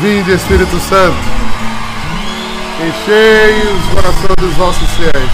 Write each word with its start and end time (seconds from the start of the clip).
Vinde, 0.00 0.32
Espírito 0.32 0.80
Santo, 0.80 1.16
enchei 2.80 3.70
os 3.70 3.94
corações 3.94 4.36
dos 4.38 4.54
vossos 4.54 4.88
fiéis 4.92 5.30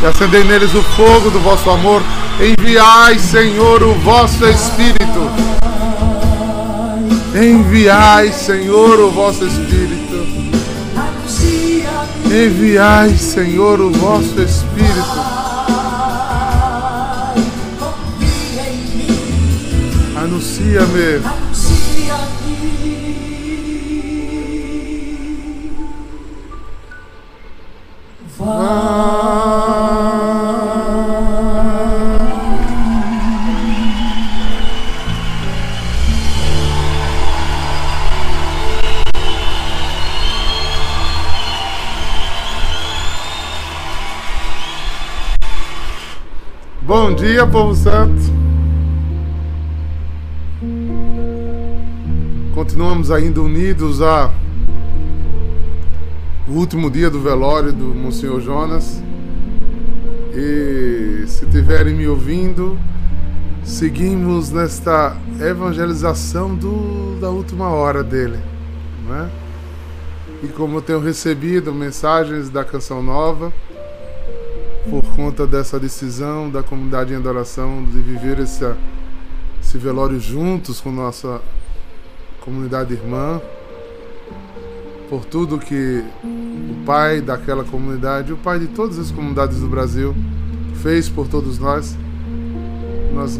e 0.00 0.06
acendei 0.06 0.44
neles 0.44 0.72
o 0.74 0.82
fogo 0.82 1.28
do 1.30 1.40
vosso 1.40 1.68
amor. 1.70 2.00
Enviai, 2.40 3.18
Senhor, 3.18 3.82
o 3.82 3.94
vosso 3.94 4.46
Espírito. 4.46 5.28
Enviai, 7.34 8.32
Senhor, 8.32 9.00
o 9.00 9.10
vosso 9.10 9.44
Espírito. 9.44 10.24
Enviai, 12.26 13.16
Senhor, 13.16 13.80
o 13.80 13.90
vosso 13.90 14.40
Espírito. 14.40 15.34
Anuncia-me. 20.16 21.43
Bom 46.82 47.14
dia, 47.14 47.46
povo 47.46 47.74
santo. 47.74 48.20
Continuamos 52.54 53.10
ainda 53.10 53.40
unidos 53.40 54.02
a 54.02 54.33
o 56.46 56.52
último 56.52 56.90
dia 56.90 57.08
do 57.08 57.20
velório 57.20 57.72
do 57.72 57.86
Monsenhor 57.86 58.40
Jonas. 58.40 59.02
E 60.34 61.24
se 61.26 61.46
tiverem 61.46 61.94
me 61.94 62.06
ouvindo, 62.06 62.78
seguimos 63.64 64.50
nesta 64.50 65.16
evangelização 65.40 66.54
do, 66.54 67.18
da 67.20 67.30
última 67.30 67.68
hora 67.68 68.02
dele. 68.02 68.38
Né? 69.08 69.30
E 70.42 70.48
como 70.48 70.78
eu 70.78 70.82
tenho 70.82 71.00
recebido 71.00 71.72
mensagens 71.72 72.50
da 72.50 72.64
Canção 72.64 73.02
Nova, 73.02 73.52
por 74.90 75.02
conta 75.16 75.46
dessa 75.46 75.80
decisão 75.80 76.50
da 76.50 76.62
comunidade 76.62 77.14
em 77.14 77.16
adoração 77.16 77.82
de 77.84 78.00
viver 78.00 78.38
esse, 78.40 78.70
esse 79.62 79.78
velório 79.78 80.20
juntos 80.20 80.80
com 80.80 80.92
nossa 80.92 81.40
comunidade 82.40 82.92
irmã, 82.92 83.40
por 85.14 85.24
tudo 85.24 85.60
que 85.60 86.02
o 86.24 86.84
pai 86.84 87.20
daquela 87.20 87.62
comunidade, 87.62 88.32
o 88.32 88.36
pai 88.36 88.58
de 88.58 88.66
todas 88.66 88.98
as 88.98 89.12
comunidades 89.12 89.60
do 89.60 89.68
Brasil, 89.68 90.12
fez 90.82 91.08
por 91.08 91.28
todos 91.28 91.56
nós. 91.56 91.96
Nós 93.12 93.38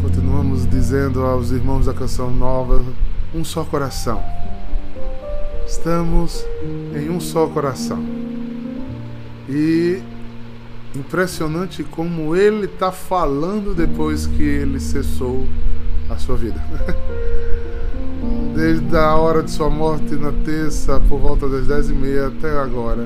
continuamos 0.00 0.64
dizendo 0.70 1.22
aos 1.22 1.50
irmãos 1.50 1.86
da 1.86 1.92
Canção 1.92 2.30
Nova: 2.30 2.80
um 3.34 3.42
só 3.42 3.64
coração. 3.64 4.22
Estamos 5.66 6.46
em 6.94 7.10
um 7.10 7.18
só 7.18 7.48
coração. 7.48 7.98
E 9.48 10.00
impressionante 10.94 11.82
como 11.82 12.36
ele 12.36 12.66
está 12.66 12.92
falando 12.92 13.74
depois 13.74 14.28
que 14.28 14.44
ele 14.44 14.78
cessou 14.78 15.44
a 16.08 16.16
sua 16.18 16.36
vida. 16.36 16.62
Desde 18.54 18.96
a 18.96 19.16
hora 19.16 19.42
de 19.42 19.50
sua 19.50 19.68
morte 19.68 20.14
na 20.14 20.30
terça, 20.30 21.00
por 21.08 21.18
volta 21.18 21.48
das 21.48 21.66
dez 21.66 21.90
e 21.90 21.92
meia 21.92 22.28
até 22.28 22.56
agora, 22.56 23.02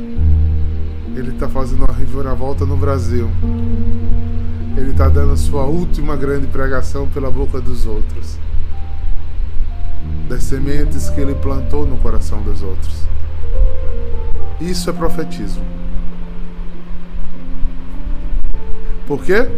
ele 1.16 1.30
está 1.30 1.48
fazendo 1.48 1.86
uma 1.86 1.94
reviravolta 1.94 2.66
no 2.66 2.77
Brasil. 2.77 3.30
Ele 4.77 4.90
está 4.90 5.08
dando 5.08 5.34
sua 5.39 5.64
última 5.64 6.17
grande 6.17 6.46
pregação 6.48 7.08
pela 7.08 7.30
boca 7.30 7.62
dos 7.62 7.86
outros. 7.86 8.39
Das 10.28 10.42
sementes 10.42 11.08
que 11.08 11.18
ele 11.18 11.34
plantou 11.34 11.86
no 11.86 11.96
coração 11.96 12.42
dos 12.42 12.62
outros. 12.62 13.08
Isso 14.61 14.90
é 14.90 14.92
profetismo. 14.92 15.64
Por 19.06 19.24
quê? 19.24 19.48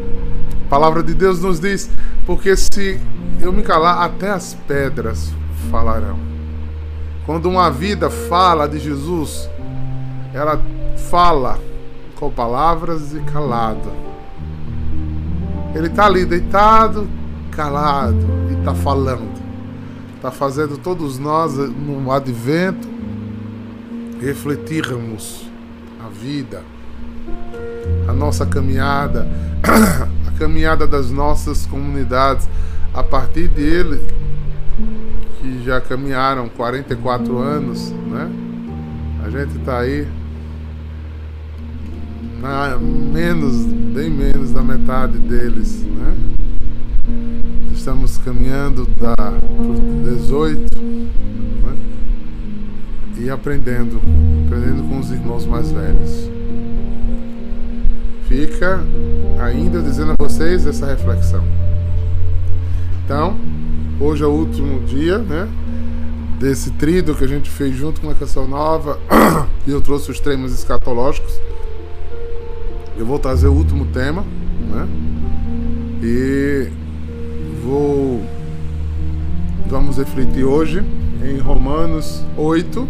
A 0.67 0.69
palavra 0.71 1.03
de 1.03 1.15
Deus 1.15 1.43
nos 1.43 1.59
diz: 1.59 1.91
porque 2.25 2.57
se 2.57 3.01
eu 3.43 3.53
me 3.53 3.65
calar, 3.65 4.05
até 4.05 4.31
as 4.31 4.55
pedras 4.69 5.40
falarão. 5.71 6.19
Quando 7.27 7.47
uma 7.49 7.71
vida 7.71 8.11
fala 8.11 8.69
de 8.69 8.79
Jesus, 8.79 9.49
ela 10.33 10.61
fala 11.11 11.59
com 12.17 12.31
palavras 12.31 13.15
e 13.15 13.21
calado. 13.21 13.91
Ele 15.75 15.87
está 15.87 16.07
ali 16.07 16.25
deitado, 16.25 17.09
calado 17.51 18.27
e 18.51 18.59
está 18.59 18.75
falando. 18.75 19.41
Está 20.17 20.31
fazendo 20.31 20.77
todos 20.77 21.19
nós 21.19 21.55
no 21.55 22.11
advento 22.11 22.89
refletirmos 24.21 25.47
a 26.05 26.09
vida 26.09 26.63
a 28.09 28.13
nossa 28.13 28.45
caminhada, 28.45 29.27
a 30.27 30.39
caminhada 30.39 30.87
das 30.87 31.11
nossas 31.11 31.67
comunidades, 31.67 32.49
a 32.93 33.03
partir 33.03 33.49
dele, 33.49 34.01
que 35.41 35.63
já 35.65 35.81
caminharam 35.81 36.49
44 36.49 37.39
anos, 37.39 37.91
né? 37.91 38.31
A 39.25 39.31
gente 39.31 39.59
está 39.59 39.81
aí 39.81 40.07
na 42.41 42.79
menos, 42.79 43.65
bem 43.65 44.11
menos 44.11 44.53
da 44.53 44.63
metade 44.63 45.19
deles, 45.19 45.83
né? 45.83 46.17
Estamos 47.73 48.19
caminhando 48.19 48.87
da 49.01 49.15
18 50.05 50.61
né? 50.77 51.77
e 53.19 53.31
aprendendo, 53.31 54.01
aprendendo 54.47 54.89
com 54.89 54.99
os 54.99 55.11
irmãos 55.11 55.47
mais 55.47 55.73
velhos 55.73 56.31
fica 58.31 58.81
ainda 59.45 59.83
dizendo 59.83 60.13
a 60.13 60.15
vocês 60.17 60.65
essa 60.65 60.87
reflexão. 60.87 61.43
Então, 63.05 63.37
hoje 64.01 64.25
é 64.25 64.27
o 64.27 64.31
último 64.31 64.81
dia, 64.81 65.19
né? 65.19 65.47
Desse 66.39 66.71
trido 66.71 67.15
que 67.15 67.23
a 67.23 67.29
gente 67.29 67.51
fez 67.51 67.77
junto 67.77 68.01
com 68.01 68.09
a 68.09 68.15
Canção 68.15 68.49
Nova 68.49 68.99
e 69.67 69.71
eu 69.71 69.81
trouxe 69.83 70.11
os 70.11 70.19
temas 70.19 70.53
escatológicos. 70.53 71.39
Eu 72.97 73.05
vou 73.05 73.19
trazer 73.19 73.49
o 73.49 73.53
último 73.53 73.85
tema, 73.87 74.25
né? 74.71 74.89
E 76.03 76.69
vou. 77.63 78.25
Vamos 79.69 79.99
refletir 79.99 80.45
hoje 80.45 80.83
em 81.23 81.39
Romanos 81.39 82.25
8, 82.37 82.89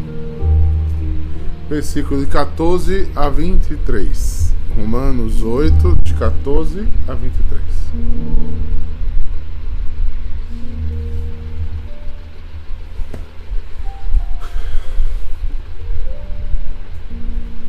versículo 1.68 2.20
de 2.20 2.26
14 2.26 3.08
a 3.16 3.28
23. 3.28 4.54
Romanos 4.76 5.42
8, 5.42 5.98
de 6.04 6.14
14 6.14 6.86
a 7.08 7.14
23. 7.14 7.60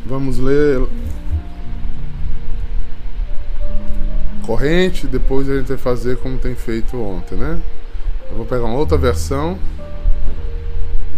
Vamos 0.04 0.38
ler 0.38 0.86
corrente, 4.44 5.06
depois 5.06 5.48
a 5.48 5.56
gente 5.56 5.68
vai 5.68 5.78
fazer 5.78 6.16
como 6.18 6.38
tem 6.38 6.54
feito 6.54 6.96
ontem, 6.96 7.36
né? 7.36 7.60
Eu 8.30 8.36
vou 8.36 8.46
pegar 8.46 8.64
uma 8.64 8.76
outra 8.76 8.98
versão 8.98 9.58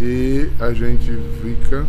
e 0.00 0.50
a 0.60 0.72
gente 0.72 1.10
fica 1.42 1.86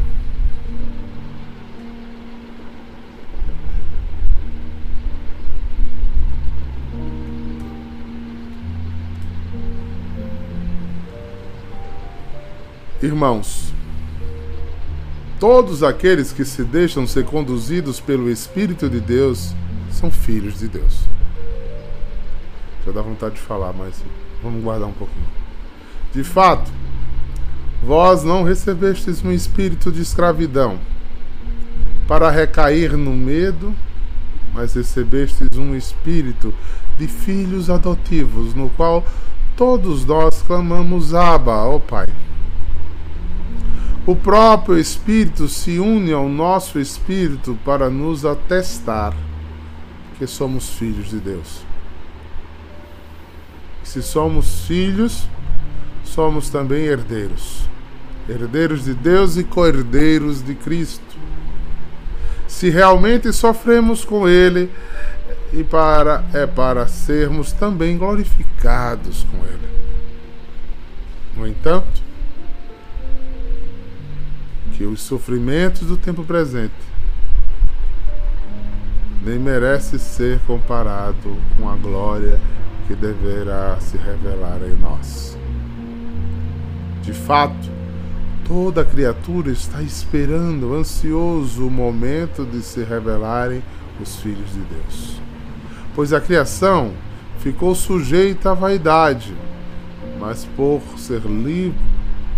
Irmãos, 13.06 13.75
todos 15.40 15.84
aqueles 15.84 16.32
que 16.32 16.46
se 16.46 16.64
deixam 16.64 17.06
ser 17.06 17.26
conduzidos 17.26 18.00
pelo 18.00 18.30
Espírito 18.30 18.90
de 18.90 19.00
Deus 19.00 19.54
são 19.92 20.12
filhos 20.12 20.60
de 20.60 20.68
Deus. 20.68 21.02
Já 22.86 22.92
dá 22.92 23.02
vontade 23.02 23.36
de 23.36 23.42
falar, 23.42 23.74
mas 23.74 23.96
vamos 24.44 24.64
guardar 24.64 24.88
um 24.88 24.94
pouquinho. 24.94 25.26
De 26.14 26.24
fato, 26.24 26.72
vós 27.84 28.24
não 28.24 28.44
recebestes 28.44 29.24
um 29.24 29.32
espírito 29.32 29.92
de 29.92 30.02
escravidão 30.02 30.80
para 32.08 32.30
recair 32.30 32.96
no 32.96 33.14
medo, 33.14 33.76
mas 34.54 34.74
recebestes 34.74 35.58
um 35.58 35.76
espírito 35.76 36.54
de 36.98 37.08
filhos 37.08 37.70
adotivos, 37.70 38.54
no 38.54 38.70
qual 38.70 39.04
todos 39.58 40.06
nós 40.06 40.42
clamamos 40.42 41.14
Abba, 41.14 41.66
ó 41.66 41.80
Pai. 41.80 42.08
O 44.08 44.16
próprio 44.16 44.78
Espírito 44.78 45.48
se 45.48 45.80
une 45.80 46.14
ao 46.14 46.30
nosso 46.30 46.80
espírito 46.80 47.58
para 47.66 47.90
nos 47.90 48.24
atestar 48.24 49.16
que 50.20 50.28
somos 50.28 50.70
filhos 50.70 51.10
de 51.10 51.18
Deus. 51.18 51.66
Se 53.84 54.04
somos 54.04 54.66
filhos, 54.66 55.28
somos 56.04 56.50
também 56.50 56.84
herdeiros. 56.86 57.68
Herdeiros 58.30 58.86
de 58.86 58.94
Deus 58.94 59.38
e 59.38 59.44
co-herdeiros 59.44 60.44
de 60.44 60.54
Cristo. 60.54 61.16
Se 62.48 62.70
realmente 62.70 63.34
sofremos 63.34 64.06
com 64.06 64.30
Ele, 64.30 64.70
e 65.52 65.64
para 65.64 66.24
é 66.32 66.46
para 66.46 66.88
sermos 66.88 67.52
também 67.52 67.98
glorificados 67.98 69.26
com 69.32 69.38
Ele. 69.46 69.68
No 71.36 71.48
entanto, 71.48 72.05
que 74.76 74.84
os 74.84 75.02
sofrimentos 75.02 75.88
do 75.88 75.96
tempo 75.96 76.24
presente 76.24 76.74
nem 79.24 79.40
merece 79.40 79.98
ser 79.98 80.40
comparado 80.46 81.38
com 81.58 81.68
a 81.68 81.76
glória 81.76 82.40
que 82.86 82.94
deverá 82.94 83.78
se 83.80 83.98
revelar 83.98 84.60
em 84.62 84.76
nós. 84.80 85.36
De 87.02 87.12
fato, 87.12 87.72
toda 88.48 88.86
criatura 88.86 89.50
está 89.50 89.82
esperando, 89.82 90.76
ansioso 90.76 91.66
o 91.66 91.72
momento 91.72 92.46
de 92.46 92.62
se 92.62 92.84
revelarem 92.84 93.64
os 94.00 94.18
filhos 94.18 94.52
de 94.52 94.60
Deus. 94.60 95.20
Pois 95.96 96.14
a 96.14 96.22
criação 96.22 96.92
ficou 97.40 97.74
sujeita 97.74 98.52
à 98.52 98.54
vaidade, 98.54 99.34
mas 100.20 100.46
por 100.56 100.82
ser 100.98 101.22
livre, 101.22 101.95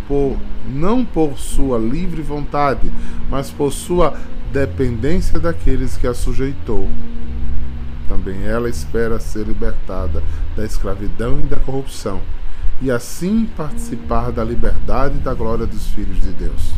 por 0.08 0.38
não 0.66 1.04
por 1.04 1.38
sua 1.38 1.78
livre 1.78 2.22
vontade, 2.22 2.92
mas 3.30 3.52
por 3.52 3.72
sua 3.72 4.14
dependência 4.52 5.40
daqueles 5.40 5.98
que 5.98 6.08
a 6.08 6.14
sujeitou. 6.14 6.88
Também 8.08 8.46
ela 8.46 8.70
espera 8.70 9.20
ser 9.20 9.46
libertada 9.46 10.24
da 10.56 10.66
escravidão 10.66 11.40
e 11.40 11.44
da 11.44 11.58
corrupção, 11.58 12.22
e 12.82 12.90
assim 12.90 13.46
participar 13.58 14.32
da 14.32 14.44
liberdade 14.44 15.18
e 15.18 15.22
da 15.22 15.34
glória 15.34 15.66
dos 15.66 15.88
filhos 15.88 16.22
de 16.22 16.32
Deus. 16.32 16.74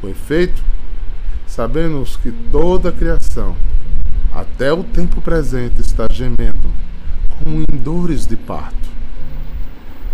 Com 0.00 0.08
efeito, 0.08 0.62
sabemos 1.46 2.16
que 2.16 2.30
toda 2.52 2.90
a 2.90 2.92
criação, 2.92 3.56
até 4.32 4.72
o 4.72 4.84
tempo 4.84 5.20
presente, 5.20 5.80
está 5.80 6.06
gemendo, 6.10 6.70
como 7.42 7.64
em 7.68 7.76
dores 7.76 8.26
de 8.26 8.36
parto. 8.36 8.76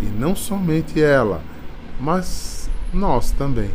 E 0.01 0.07
não 0.07 0.35
somente 0.35 1.03
ela, 1.03 1.43
mas 2.03 2.69
nós 2.93 3.31
também, 3.31 3.71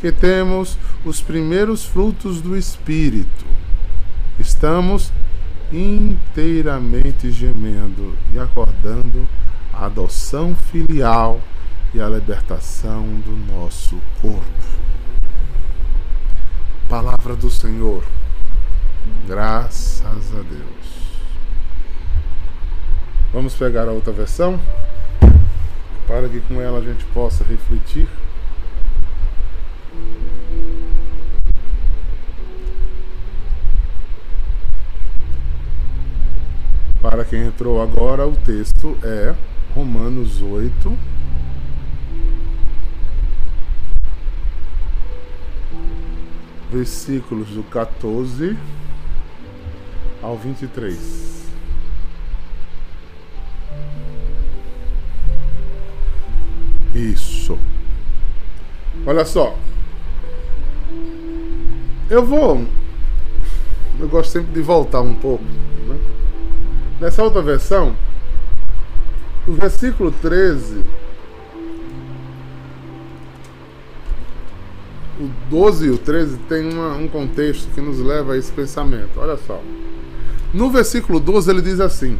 que 0.00 0.12
temos 0.12 0.78
os 1.04 1.20
primeiros 1.20 1.84
frutos 1.84 2.40
do 2.40 2.56
Espírito. 2.56 3.44
Estamos 4.38 5.12
inteiramente 5.72 7.32
gemendo 7.32 8.16
e 8.32 8.38
acordando 8.38 9.26
a 9.72 9.86
adoção 9.86 10.54
filial 10.54 11.40
e 11.92 12.00
a 12.00 12.08
libertação 12.08 13.02
do 13.02 13.36
nosso 13.52 14.00
corpo. 14.22 14.46
Palavra 16.88 17.34
do 17.34 17.50
Senhor. 17.50 18.04
Graças 19.26 20.32
a 20.32 20.42
Deus. 20.42 20.86
Vamos 23.32 23.54
pegar 23.54 23.88
a 23.88 23.92
outra 23.92 24.12
versão? 24.12 24.60
Para 26.06 26.28
que 26.28 26.40
com 26.40 26.60
ela 26.60 26.78
a 26.78 26.82
gente 26.82 27.04
possa 27.06 27.42
refletir. 27.44 28.08
Para 37.02 37.24
quem 37.24 37.46
entrou 37.46 37.80
agora, 37.80 38.26
o 38.26 38.36
texto 38.36 38.96
é 39.02 39.34
Romanos 39.74 40.42
8, 40.42 40.98
versículos 46.70 47.48
do 47.48 47.62
14 47.62 48.56
ao 50.22 50.36
23. 50.36 51.35
Isso. 56.96 57.58
Olha 59.04 59.24
só. 59.26 59.54
Eu 62.08 62.24
vou. 62.24 62.66
Eu 64.00 64.08
gosto 64.08 64.30
sempre 64.30 64.52
de 64.52 64.62
voltar 64.62 65.02
um 65.02 65.14
pouco. 65.14 65.44
Né? 65.44 65.98
Nessa 67.00 67.22
outra 67.22 67.42
versão, 67.42 67.94
o 69.46 69.52
versículo 69.52 70.10
13. 70.10 70.82
O 75.20 75.30
12 75.50 75.86
e 75.86 75.90
o 75.90 75.98
13 75.98 76.38
tem 76.48 76.72
uma, 76.72 76.94
um 76.94 77.08
contexto 77.08 77.68
que 77.74 77.80
nos 77.80 77.98
leva 77.98 78.32
a 78.32 78.38
esse 78.38 78.52
pensamento. 78.52 79.18
Olha 79.18 79.36
só. 79.36 79.62
No 80.52 80.70
versículo 80.70 81.20
12 81.20 81.50
ele 81.50 81.62
diz 81.62 81.80
assim: 81.80 82.18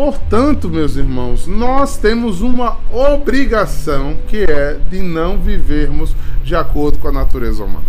Portanto, 0.00 0.70
meus 0.70 0.96
irmãos, 0.96 1.46
nós 1.46 1.98
temos 1.98 2.40
uma 2.40 2.78
obrigação 2.90 4.16
que 4.28 4.38
é 4.44 4.80
de 4.88 5.02
não 5.02 5.38
vivermos 5.38 6.16
de 6.42 6.56
acordo 6.56 6.96
com 6.96 7.08
a 7.08 7.12
natureza 7.12 7.62
humana. 7.62 7.84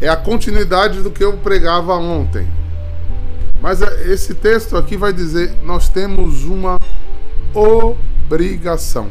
É 0.00 0.08
a 0.08 0.14
continuidade 0.14 1.02
do 1.02 1.10
que 1.10 1.24
eu 1.24 1.36
pregava 1.38 1.96
ontem. 1.96 2.46
Mas 3.60 3.82
é, 3.82 4.12
esse 4.12 4.34
texto 4.34 4.76
aqui 4.76 4.96
vai 4.96 5.12
dizer: 5.12 5.52
nós 5.64 5.88
temos 5.88 6.44
uma 6.44 6.78
obrigação. 7.52 9.10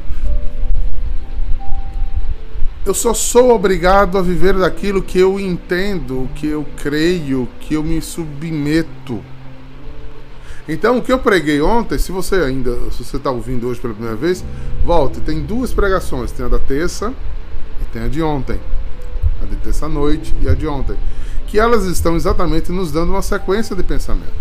Eu 2.86 2.94
só 2.94 3.14
sou 3.14 3.54
obrigado 3.54 4.18
a 4.18 4.22
viver 4.22 4.54
daquilo 4.54 5.02
que 5.02 5.20
eu 5.20 5.38
entendo, 5.38 6.30
que 6.34 6.48
eu 6.48 6.66
creio, 6.82 7.46
que 7.60 7.74
eu 7.74 7.84
me 7.84 8.02
submeto. 8.02 9.22
Então, 10.68 10.98
o 10.98 11.02
que 11.02 11.14
eu 11.14 11.20
preguei 11.20 11.62
ontem, 11.62 11.98
se 11.98 12.12
você 12.12 12.36
ainda, 12.38 12.76
se 12.92 13.04
você 13.04 13.18
está 13.18 13.30
ouvindo 13.30 13.68
hoje 13.68 13.80
pela 13.80 13.94
primeira 13.94 14.18
vez, 14.18 14.44
volte. 14.84 15.22
Tem 15.22 15.42
duas 15.42 15.72
pregações, 15.74 16.32
tem 16.32 16.46
a 16.46 16.50
da 16.50 16.58
terça 16.58 17.14
e 17.82 17.86
tem 17.94 18.04
a 18.04 18.08
de 18.08 18.22
ontem. 18.22 18.60
A 19.42 19.46
de 19.46 19.56
terça 19.58 19.88
noite 19.88 20.34
e 20.42 20.50
a 20.50 20.56
de 20.56 20.68
ontem. 20.68 20.98
Que 21.48 21.60
elas 21.60 21.86
estão 21.86 22.16
exatamente 22.16 22.72
nos 22.72 22.92
dando 22.92 23.12
uma 23.12 23.22
sequência 23.22 23.76
de 23.76 23.84
pensamento. 23.84 24.34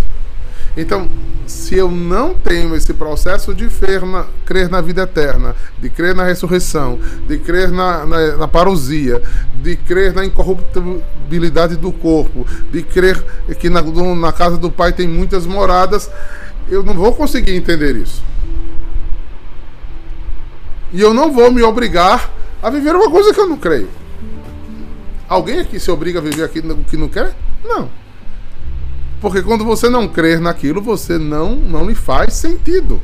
Então, 0.76 1.08
se 1.46 1.76
eu 1.76 1.90
não 1.90 2.34
tenho 2.34 2.74
esse 2.74 2.92
processo 2.94 3.54
de 3.54 3.68
na, 4.04 4.26
crer 4.44 4.68
na 4.68 4.80
vida 4.80 5.02
eterna, 5.02 5.54
de 5.78 5.88
crer 5.88 6.14
na 6.14 6.24
ressurreição, 6.24 6.98
de 7.28 7.38
crer 7.38 7.70
na, 7.70 8.04
na, 8.06 8.36
na 8.36 8.48
parousia, 8.48 9.22
de 9.62 9.76
crer 9.76 10.12
na 10.12 10.24
incorruptibilidade 10.24 11.76
do 11.76 11.92
corpo, 11.92 12.46
de 12.72 12.82
crer 12.82 13.22
que 13.58 13.68
na, 13.68 13.82
na 13.82 14.32
casa 14.32 14.56
do 14.56 14.70
Pai 14.70 14.92
tem 14.92 15.06
muitas 15.06 15.46
moradas, 15.46 16.10
eu 16.68 16.82
não 16.82 16.94
vou 16.94 17.12
conseguir 17.12 17.54
entender 17.54 17.94
isso. 17.96 18.22
E 20.92 21.00
eu 21.00 21.12
não 21.12 21.32
vou 21.32 21.50
me 21.52 21.62
obrigar 21.62 22.30
a 22.62 22.70
viver 22.70 22.94
uma 22.96 23.10
coisa 23.10 23.32
que 23.34 23.40
eu 23.40 23.48
não 23.48 23.56
creio. 23.56 23.88
Alguém 25.28 25.60
aqui 25.60 25.78
se 25.78 25.90
obriga 25.90 26.18
a 26.18 26.22
viver 26.22 26.44
aquilo 26.44 26.76
que 26.84 26.96
não 26.96 27.08
quer? 27.08 27.34
Não. 27.64 28.03
Porque 29.24 29.42
quando 29.42 29.64
você 29.64 29.88
não 29.88 30.06
crer 30.06 30.38
naquilo, 30.38 30.82
você 30.82 31.16
não, 31.16 31.56
não 31.56 31.88
lhe 31.88 31.94
faz 31.94 32.34
sentido. 32.34 33.00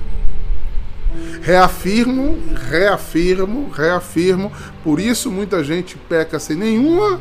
Reafirmo, 1.40 2.38
reafirmo, 2.68 3.70
reafirmo. 3.70 4.52
Por 4.84 5.00
isso 5.00 5.30
muita 5.30 5.64
gente 5.64 5.96
peca 5.96 6.38
sem 6.38 6.56
nenhuma 6.56 7.18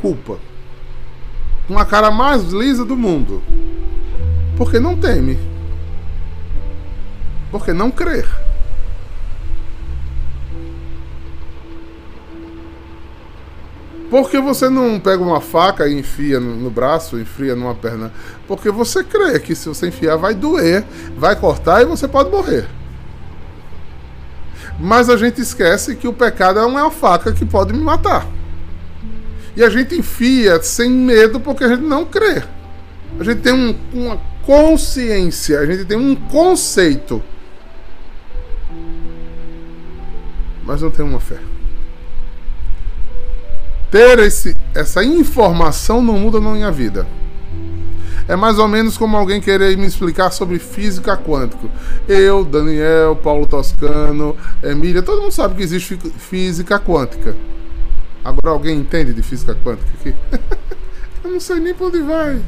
culpa. 0.00 0.40
Com 1.68 1.78
a 1.78 1.84
cara 1.84 2.10
mais 2.10 2.42
lisa 2.50 2.84
do 2.84 2.96
mundo. 2.96 3.44
Porque 4.56 4.80
não 4.80 4.96
teme. 4.96 5.38
Porque 7.52 7.72
não 7.72 7.92
crer. 7.92 8.26
Por 14.10 14.28
que 14.28 14.40
você 14.40 14.68
não 14.68 14.98
pega 14.98 15.22
uma 15.22 15.40
faca 15.40 15.86
e 15.86 15.96
enfia 15.96 16.40
no, 16.40 16.68
braço, 16.68 17.16
enfia 17.16 17.54
numa 17.54 17.76
perna? 17.76 18.12
Porque 18.48 18.68
você 18.68 19.04
crê 19.04 19.38
que 19.38 19.54
se 19.54 19.68
você 19.68 19.86
enfiar 19.86 20.16
vai 20.16 20.34
doer, 20.34 20.84
vai 21.16 21.36
cortar 21.36 21.80
e 21.80 21.84
você 21.84 22.08
pode 22.08 22.28
morrer. 22.28 22.66
Mas 24.80 25.08
a 25.08 25.16
gente 25.16 25.40
esquece 25.40 25.94
que 25.94 26.08
o 26.08 26.12
pecado 26.12 26.58
é 26.58 26.66
uma 26.66 26.90
faca 26.90 27.32
que 27.32 27.46
pode 27.46 27.72
me 27.72 27.78
matar. 27.78 28.26
E 29.56 29.62
a 29.62 29.70
gente 29.70 29.94
enfia 29.94 30.60
sem 30.60 30.90
medo 30.90 31.38
porque 31.38 31.62
a 31.62 31.68
gente 31.68 31.82
não 31.82 32.04
crê. 32.04 32.42
A 33.18 33.22
gente 33.22 33.42
tem 33.42 33.52
um, 33.52 33.76
uma 33.92 34.20
consciência, 34.44 35.60
a 35.60 35.66
gente 35.66 35.84
tem 35.84 35.96
um 35.96 36.16
conceito. 36.16 37.22
Mas 40.64 40.82
não 40.82 40.90
tem 40.90 41.04
uma 41.04 41.20
fé. 41.20 41.49
Ter 43.90 44.18
esse, 44.20 44.56
essa 44.74 45.02
informação 45.04 46.00
não 46.02 46.18
muda 46.18 46.40
na 46.40 46.52
minha 46.52 46.70
vida. 46.70 47.06
É 48.28 48.36
mais 48.36 48.58
ou 48.58 48.68
menos 48.68 48.96
como 48.96 49.16
alguém 49.16 49.40
querer 49.40 49.76
me 49.76 49.86
explicar 49.86 50.30
sobre 50.30 50.58
física 50.60 51.16
quântica. 51.16 51.68
Eu, 52.08 52.44
Daniel, 52.44 53.16
Paulo 53.16 53.46
Toscano, 53.46 54.36
Emília, 54.62 55.02
todo 55.02 55.20
mundo 55.20 55.32
sabe 55.32 55.56
que 55.56 55.62
existe 55.62 55.98
física 56.16 56.78
quântica. 56.78 57.34
Agora 58.24 58.50
alguém 58.50 58.78
entende 58.78 59.12
de 59.12 59.22
física 59.22 59.56
quântica 59.64 59.88
aqui? 59.98 60.14
eu 61.24 61.30
não 61.32 61.40
sei 61.40 61.58
nem 61.58 61.74
para 61.74 61.86
onde 61.86 62.02
vai. 62.02 62.40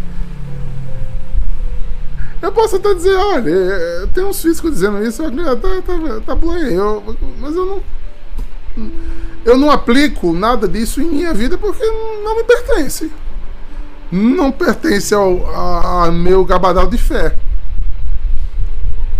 Eu 2.41 2.53
posso 2.53 2.77
até 2.77 2.95
dizer, 2.95 3.15
olha, 3.15 4.09
tem 4.13 4.25
uns 4.25 4.43
físicos 4.43 4.73
dizendo 4.73 5.05
isso, 5.05 5.23
tá, 5.23 5.57
tá, 5.57 6.21
tá 6.27 6.35
bom, 6.35 6.57
eu, 6.57 7.17
mas 7.41 7.55
eu 7.55 7.67
não. 7.67 7.83
Eu 9.45 9.59
não 9.59 9.71
aplico 9.71 10.33
nada 10.33 10.69
disso 10.69 11.01
em 11.01 11.07
minha 11.07 11.35
vida 11.35 11.59
porque 11.59 11.85
não 11.85 12.37
me 12.37 12.45
pertence. 12.45 13.11
Não 14.11 14.53
pertence 14.53 15.15
ao 15.15 15.47
a, 15.51 16.07
a 16.07 16.13
meu 16.13 16.45
gabadal 16.45 16.87
de 16.87 16.99
fé. 16.99 17.37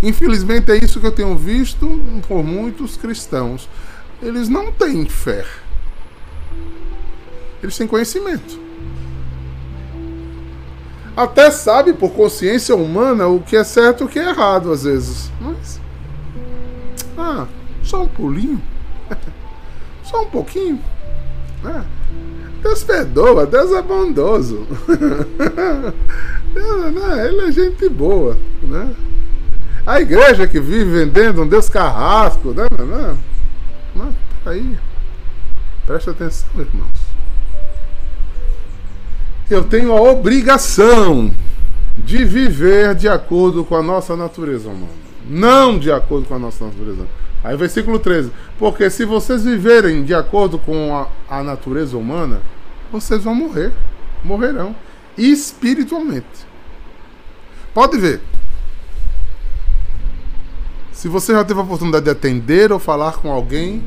Infelizmente 0.01 0.71
é 0.71 0.77
isso 0.77 0.99
que 0.99 1.07
eu 1.07 1.11
tenho 1.11 1.35
visto 1.37 1.87
por 2.27 2.43
muitos 2.43 2.95
cristãos. 2.95 3.69
Eles 4.21 4.47
não 4.47 4.71
têm 4.71 5.05
fé. 5.05 5.45
Eles 7.61 7.77
têm 7.77 7.87
conhecimento. 7.87 8.59
Até 11.15 11.51
sabe 11.51 11.93
por 11.93 12.11
consciência 12.11 12.75
humana 12.75 13.27
o 13.27 13.39
que 13.39 13.55
é 13.55 13.63
certo 13.63 14.03
e 14.03 14.05
o 14.05 14.09
que 14.09 14.19
é 14.19 14.29
errado 14.29 14.71
às 14.71 14.83
vezes. 14.83 15.31
Mas. 15.39 15.79
Ah, 17.17 17.47
só 17.83 18.03
um 18.03 18.07
pulinho. 18.07 18.61
Só 20.13 20.21
um 20.21 20.29
pouquinho. 20.29 20.79
É. 21.65 21.81
Deus 22.61 22.83
perdoa, 22.83 23.47
Deus 23.47 23.71
é 23.71 23.81
bondoso. 23.81 24.67
Né, 26.53 27.27
ele 27.27 27.47
é 27.47 27.51
gente 27.51 27.89
boa. 27.89 28.37
Né? 28.61 28.95
A 29.87 29.99
igreja 29.99 30.47
que 30.47 30.59
vive 30.59 30.99
vendendo 30.99 31.41
um 31.41 31.47
Deus 31.47 31.67
carrasco. 31.67 32.53
Né? 32.53 32.67
Não, 32.77 33.17
não, 33.95 34.15
aí. 34.45 34.77
Presta 35.87 36.11
atenção, 36.11 36.47
irmãos. 36.55 36.91
Eu 39.49 39.63
tenho 39.63 39.91
a 39.93 39.99
obrigação 39.99 41.33
de 41.97 42.23
viver 42.23 42.93
de 42.93 43.09
acordo 43.09 43.65
com 43.65 43.75
a 43.75 43.81
nossa 43.81 44.15
natureza 44.15 44.69
humana. 44.69 44.93
Não 45.27 45.79
de 45.79 45.91
acordo 45.91 46.27
com 46.27 46.35
a 46.35 46.39
nossa 46.39 46.65
natureza 46.65 47.01
humana 47.01 47.22
Aí 47.43 47.57
versículo 47.57 47.99
13. 47.99 48.31
Porque 48.57 48.89
se 48.89 49.03
vocês 49.03 49.43
viverem 49.43 50.03
de 50.03 50.13
acordo 50.13 50.57
com 50.57 50.95
a, 50.95 51.07
a 51.29 51.43
natureza 51.43 51.97
humana, 51.97 52.41
vocês 52.91 53.23
vão 53.23 53.35
morrer. 53.35 53.73
Morrerão. 54.23 54.75
Espiritualmente. 55.17 56.47
Pode 57.73 57.97
ver. 57.97 58.21
Se 60.91 61.09
você 61.09 61.33
já 61.33 61.43
teve 61.43 61.59
a 61.59 61.63
oportunidade 61.63 62.05
de 62.05 62.11
atender 62.11 62.71
ou 62.71 62.79
falar 62.79 63.17
com 63.17 63.29
alguém 63.29 63.83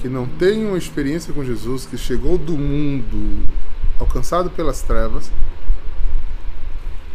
que 0.00 0.08
não 0.08 0.26
tem 0.26 0.64
uma 0.64 0.78
experiência 0.78 1.32
com 1.32 1.42
Jesus, 1.42 1.86
que 1.86 1.96
chegou 1.96 2.38
do 2.38 2.52
mundo 2.52 3.48
alcançado 3.98 4.50
pelas 4.50 4.82
trevas, 4.82 5.32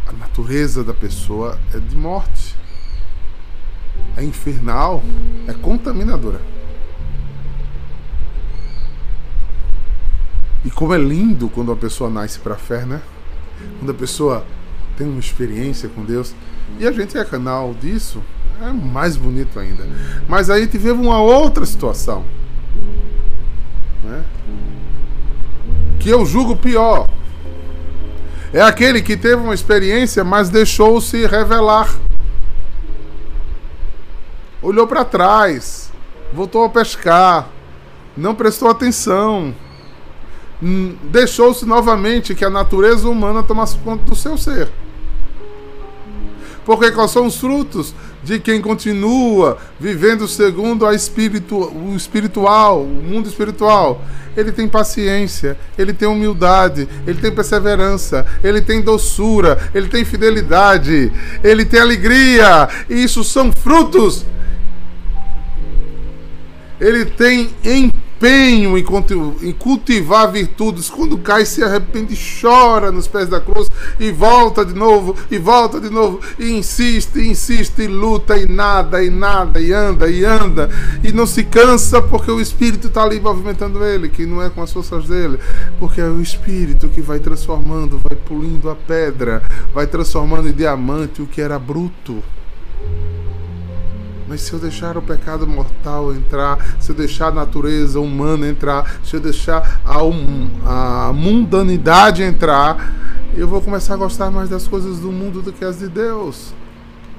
a 0.08 0.12
natureza 0.12 0.84
da 0.84 0.94
pessoa 0.94 1.58
é 1.74 1.80
de 1.80 1.96
morte 1.96 2.49
é 4.18 4.24
infernal, 4.24 5.04
é 5.48 5.54
contaminadora. 5.54 6.42
E 10.64 10.70
como 10.70 10.94
é 10.94 10.98
lindo 10.98 11.50
quando 11.50 11.72
a 11.72 11.76
pessoa 11.76 12.10
nasce 12.10 12.40
para 12.40 12.56
a 12.56 12.58
fé, 12.58 12.86
né? 12.86 13.02
Quando 13.80 13.92
a 13.92 13.94
pessoa 13.94 14.46
tem 14.98 15.08
uma 15.08 15.20
experiência 15.20 15.88
com 15.90 16.04
Deus. 16.04 16.36
E 16.78 16.86
a 16.86 16.92
gente 16.92 17.18
é 17.18 17.24
canal 17.24 17.74
disso, 17.74 18.22
é 18.62 18.72
mais 18.72 19.16
bonito 19.16 19.58
ainda. 19.60 19.88
Mas 20.28 20.50
aí 20.50 20.68
tivemos 20.68 21.06
uma 21.06 21.22
outra 21.22 21.66
situação. 21.66 22.24
Né? 24.04 24.24
Que 26.00 26.10
eu 26.10 26.26
julgo 26.26 26.58
pior. 26.58 27.06
É 28.52 28.62
aquele 28.62 29.02
que 29.02 29.16
teve 29.16 29.42
uma 29.42 29.54
experiência, 29.54 30.24
mas 30.24 30.50
deixou-se 30.50 31.26
revelar 31.26 31.90
olhou 34.62 34.88
para 34.88 35.06
trás, 35.06 35.92
voltou 36.34 36.64
a 36.64 36.70
pescar, 36.70 37.50
não 38.16 38.36
prestou 38.36 38.70
atenção, 38.70 39.54
hum, 40.62 40.96
deixou-se 41.04 41.66
novamente 41.66 42.36
que 42.36 42.44
a 42.44 42.50
natureza 42.50 43.08
humana 43.08 43.44
tomasse 43.44 43.78
conta 43.78 44.04
do 44.04 44.16
seu 44.16 44.38
ser. 44.38 44.70
Porque 46.66 46.92
quais 46.92 47.10
são 47.10 47.26
os 47.26 47.38
frutos 47.38 47.96
de 48.22 48.38
quem 48.38 48.62
continua 48.62 49.58
vivendo 49.80 50.28
segundo 50.28 50.86
a 50.86 50.94
espiritu, 50.94 51.56
o 51.56 51.96
espiritual, 51.96 52.84
o 52.84 52.86
mundo 52.86 53.28
espiritual? 53.28 54.04
Ele 54.38 54.52
tem 54.52 54.68
paciência, 54.68 55.58
ele 55.76 55.94
tem 55.94 56.08
humildade, 56.08 56.88
ele 57.08 57.20
tem 57.20 57.32
perseverança, 57.32 58.24
ele 58.44 58.62
tem 58.62 58.82
doçura, 58.82 59.58
ele 59.74 59.88
tem 59.88 60.06
fidelidade, 60.06 61.12
ele 61.44 61.66
tem 61.66 61.80
alegria. 61.80 62.70
E 62.88 63.04
isso 63.04 63.24
são 63.24 63.52
frutos 63.52 64.24
ele 66.80 67.06
tem 67.06 67.50
empenho 67.64 68.78
em 68.78 69.54
cultivar 69.54 70.32
virtudes. 70.32 70.90
Quando 70.90 71.18
cai, 71.18 71.46
se 71.46 71.64
arrepende, 71.64 72.18
chora 72.42 72.92
nos 72.92 73.08
pés 73.08 73.28
da 73.28 73.40
cruz 73.40 73.68
e 74.00 74.12
volta 74.12 74.66
de 74.66 74.74
novo, 74.74 75.16
e 75.30 75.38
volta 75.38 75.80
de 75.80 75.90
novo, 75.90 76.20
e 76.38 76.52
insiste, 76.52 77.20
insiste, 77.20 77.82
e 77.82 77.88
luta, 77.88 78.38
e 78.38 78.48
nada, 78.48 79.04
e 79.04 79.10
nada, 79.10 79.60
e 79.60 79.72
anda, 79.72 80.10
e 80.10 80.24
anda, 80.24 80.70
e 81.04 81.12
não 81.12 81.26
se 81.26 81.44
cansa 81.44 82.02
porque 82.02 82.32
o 82.32 82.40
Espírito 82.40 82.88
está 82.88 83.04
ali 83.04 83.20
movimentando 83.20 83.84
ele, 83.84 84.10
que 84.10 84.26
não 84.26 84.42
é 84.42 84.50
com 84.50 84.62
as 84.62 84.72
forças 84.72 85.06
dele, 85.06 85.40
porque 85.80 86.02
é 86.02 86.06
o 86.06 86.22
Espírito 86.22 86.90
que 86.90 87.02
vai 87.02 87.20
transformando, 87.20 88.00
vai 88.10 88.18
pulindo 88.18 88.70
a 88.70 88.76
pedra, 88.76 89.44
vai 89.74 89.88
transformando 89.88 90.50
em 90.50 90.54
diamante 90.54 91.22
o 91.22 91.28
que 91.28 91.42
era 91.42 91.60
bruto. 91.60 92.24
Mas 94.30 94.42
se 94.42 94.54
eu 94.54 94.60
deixar 94.60 94.96
o 94.96 95.02
pecado 95.02 95.48
mortal 95.48 96.14
entrar, 96.14 96.64
se 96.80 96.92
eu 96.92 96.96
deixar 96.96 97.30
a 97.30 97.32
natureza 97.32 98.00
humana 98.00 98.48
entrar, 98.48 99.00
se 99.04 99.16
eu 99.16 99.20
deixar 99.20 99.82
a, 99.84 100.04
um, 100.04 100.48
a 100.64 101.12
mundanidade 101.12 102.22
entrar, 102.22 102.94
eu 103.36 103.48
vou 103.48 103.60
começar 103.60 103.96
a 103.96 103.98
gostar 103.98 104.30
mais 104.30 104.48
das 104.48 104.68
coisas 104.68 105.00
do 105.00 105.12
mundo 105.12 105.42
do 105.42 105.52
que 105.52 105.66
as 105.66 105.80
de 105.80 105.88
Deus. 105.88 106.54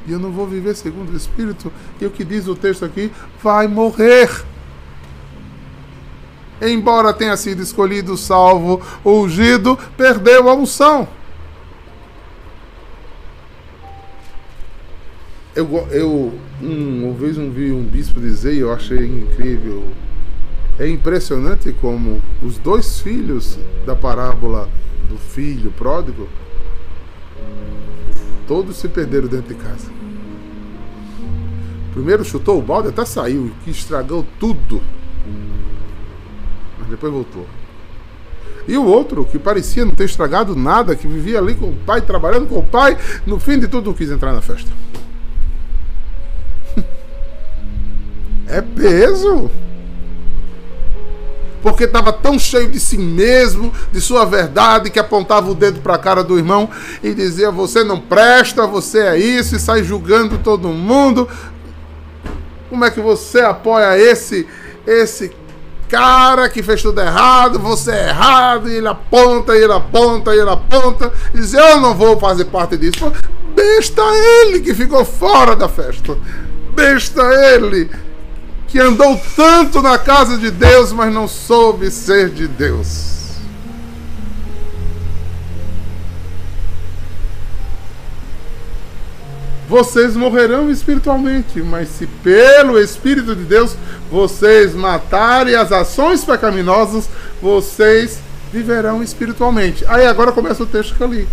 E 0.07 0.13
eu 0.13 0.21
não 0.21 0.31
vou 0.31 0.47
viver 0.47 0.77
segundo 0.77 1.13
o 1.13 1.17
Espírito. 1.17 1.73
E 2.01 2.07
o 2.07 2.11
que 2.11 2.25
diz 2.25 2.47
o 2.47 2.55
texto 2.55 2.85
aqui? 2.85 3.11
Vai 3.43 3.67
morrer. 3.67 4.31
Embora 6.63 7.13
tenha 7.13 7.37
sido 7.37 7.61
escolhido, 7.61 8.17
salvo, 8.17 8.81
ungido, 9.05 9.77
perdeu 9.97 10.49
a 10.49 10.55
unção. 10.55 11.09
Eu, 15.55 15.89
eu 15.91 16.33
um, 16.63 17.05
uma 17.05 17.15
vez 17.15 17.37
um, 17.37 17.51
vi 17.51 17.73
um 17.73 17.83
bispo 17.83 18.21
dizer 18.21 18.55
eu 18.57 18.73
achei 18.73 19.05
incrível. 19.05 19.85
É 20.79 20.89
impressionante 20.89 21.73
como 21.73 22.23
os 22.43 22.57
dois 22.59 23.01
filhos 23.01 23.59
da 23.85 23.95
parábola 23.95 24.69
do 25.09 25.19
filho 25.19 25.71
pródigo, 25.73 26.29
todos 28.47 28.77
se 28.77 28.89
perderam 28.89 29.29
dentro 29.29 29.55
de 29.55 29.61
casa. 29.61 29.91
primeiro 31.93 32.25
chutou 32.25 32.59
o 32.59 32.63
balde, 32.63 32.89
até 32.89 33.05
saiu, 33.05 33.51
que 33.65 33.71
estragou 33.71 34.25
tudo. 34.39 34.81
Mas 36.79 36.89
depois 36.89 37.13
voltou. 37.13 37.47
E 38.67 38.77
o 38.77 38.85
outro, 38.85 39.25
que 39.25 39.39
parecia 39.39 39.85
não 39.85 39.95
ter 39.95 40.05
estragado 40.05 40.55
nada, 40.55 40.95
que 40.95 41.07
vivia 41.07 41.39
ali 41.39 41.55
com 41.55 41.67
o 41.67 41.77
pai, 41.85 42.01
trabalhando 42.01 42.47
com 42.47 42.59
o 42.59 42.63
pai, 42.63 42.97
no 43.27 43.39
fim 43.39 43.59
de 43.59 43.67
tudo 43.67 43.87
não 43.87 43.95
quis 43.95 44.11
entrar 44.11 44.33
na 44.33 44.41
festa. 44.41 44.71
É 48.51 48.61
peso. 48.61 49.49
Porque 51.63 51.85
estava 51.85 52.13
tão 52.13 52.39
cheio 52.39 52.69
de 52.69 52.81
si 52.81 52.97
mesmo, 52.97 53.73
de 53.93 54.01
sua 54.01 54.25
verdade, 54.25 54.91
que 54.91 54.99
apontava 54.99 55.51
o 55.51 55.55
dedo 55.55 55.81
para 55.81 55.95
a 55.95 55.99
cara 55.99 56.25
do 56.25 56.39
irmão 56.39 56.69
e 57.03 57.15
dizia: 57.15 57.51
Você 57.51 57.85
não 57.85 58.01
presta, 58.01 58.67
você 58.67 59.01
é 59.01 59.19
isso, 59.19 59.55
e 59.55 59.61
sai 59.61 59.85
julgando 59.85 60.39
todo 60.39 60.69
mundo. 60.69 61.29
Como 62.69 62.85
é 62.85 62.91
que 62.91 63.01
você 63.01 63.41
apoia 63.41 63.99
esse, 63.99 64.49
esse 64.87 65.33
cara 65.89 66.49
que 66.49 66.63
fez 66.63 66.81
tudo 66.81 67.01
errado, 67.01 67.59
você 67.59 67.91
é 67.91 68.09
errado, 68.09 68.71
e 68.71 68.77
ele 68.77 68.89
aponta, 68.89 69.55
e 69.55 69.63
ele 69.63 69.73
aponta, 69.73 70.35
e 70.35 70.39
ele 70.39 70.51
aponta, 70.51 71.13
e 71.35 71.39
diz: 71.39 71.53
Eu 71.53 71.81
não 71.81 71.95
vou 71.95 72.19
fazer 72.19 72.47
parte 72.47 72.77
disso. 72.77 73.13
Besta 73.55 74.03
ele 74.03 74.61
que 74.61 74.75
ficou 74.75 75.05
fora 75.05 75.55
da 75.55 75.69
festa. 75.69 76.17
Besta 76.75 77.23
ele 77.55 77.91
que 78.71 78.79
andou 78.79 79.21
tanto 79.35 79.83
na 79.83 79.99
casa 79.99 80.39
de 80.39 80.51
Deus, 80.51 80.93
mas 80.93 81.13
não 81.13 81.27
soube 81.27 81.91
ser 81.91 82.31
de 82.31 82.47
Deus. 82.47 83.11
Vocês 89.69 90.17
morrerão 90.17 90.71
espiritualmente, 90.71 91.63
mas 91.63 91.89
se 91.89 92.07
pelo 92.07 92.79
Espírito 92.81 93.37
de 93.37 93.45
Deus 93.45 93.77
vocês 94.11 94.75
matarem 94.75 95.55
as 95.55 95.71
ações 95.71 96.25
pecaminosas, 96.25 97.09
vocês 97.41 98.19
viverão 98.53 99.03
espiritualmente. 99.03 99.85
Aí 99.87 100.07
agora 100.07 100.33
começa 100.33 100.63
o 100.63 100.67
texto 100.67 100.97
que 100.97 101.01
eu 101.01 101.13
li. 101.13 101.29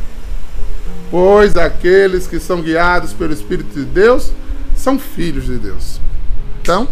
Pois 1.10 1.56
aqueles 1.56 2.28
que 2.28 2.40
são 2.40 2.62
guiados 2.62 3.14
pelo 3.14 3.34
Espírito 3.34 3.74
de 3.74 3.86
Deus 3.86 4.32
são 4.76 5.00
filhos 5.00 5.46
de 5.46 5.58
Deus. 5.58 6.00
Então, 6.62 6.88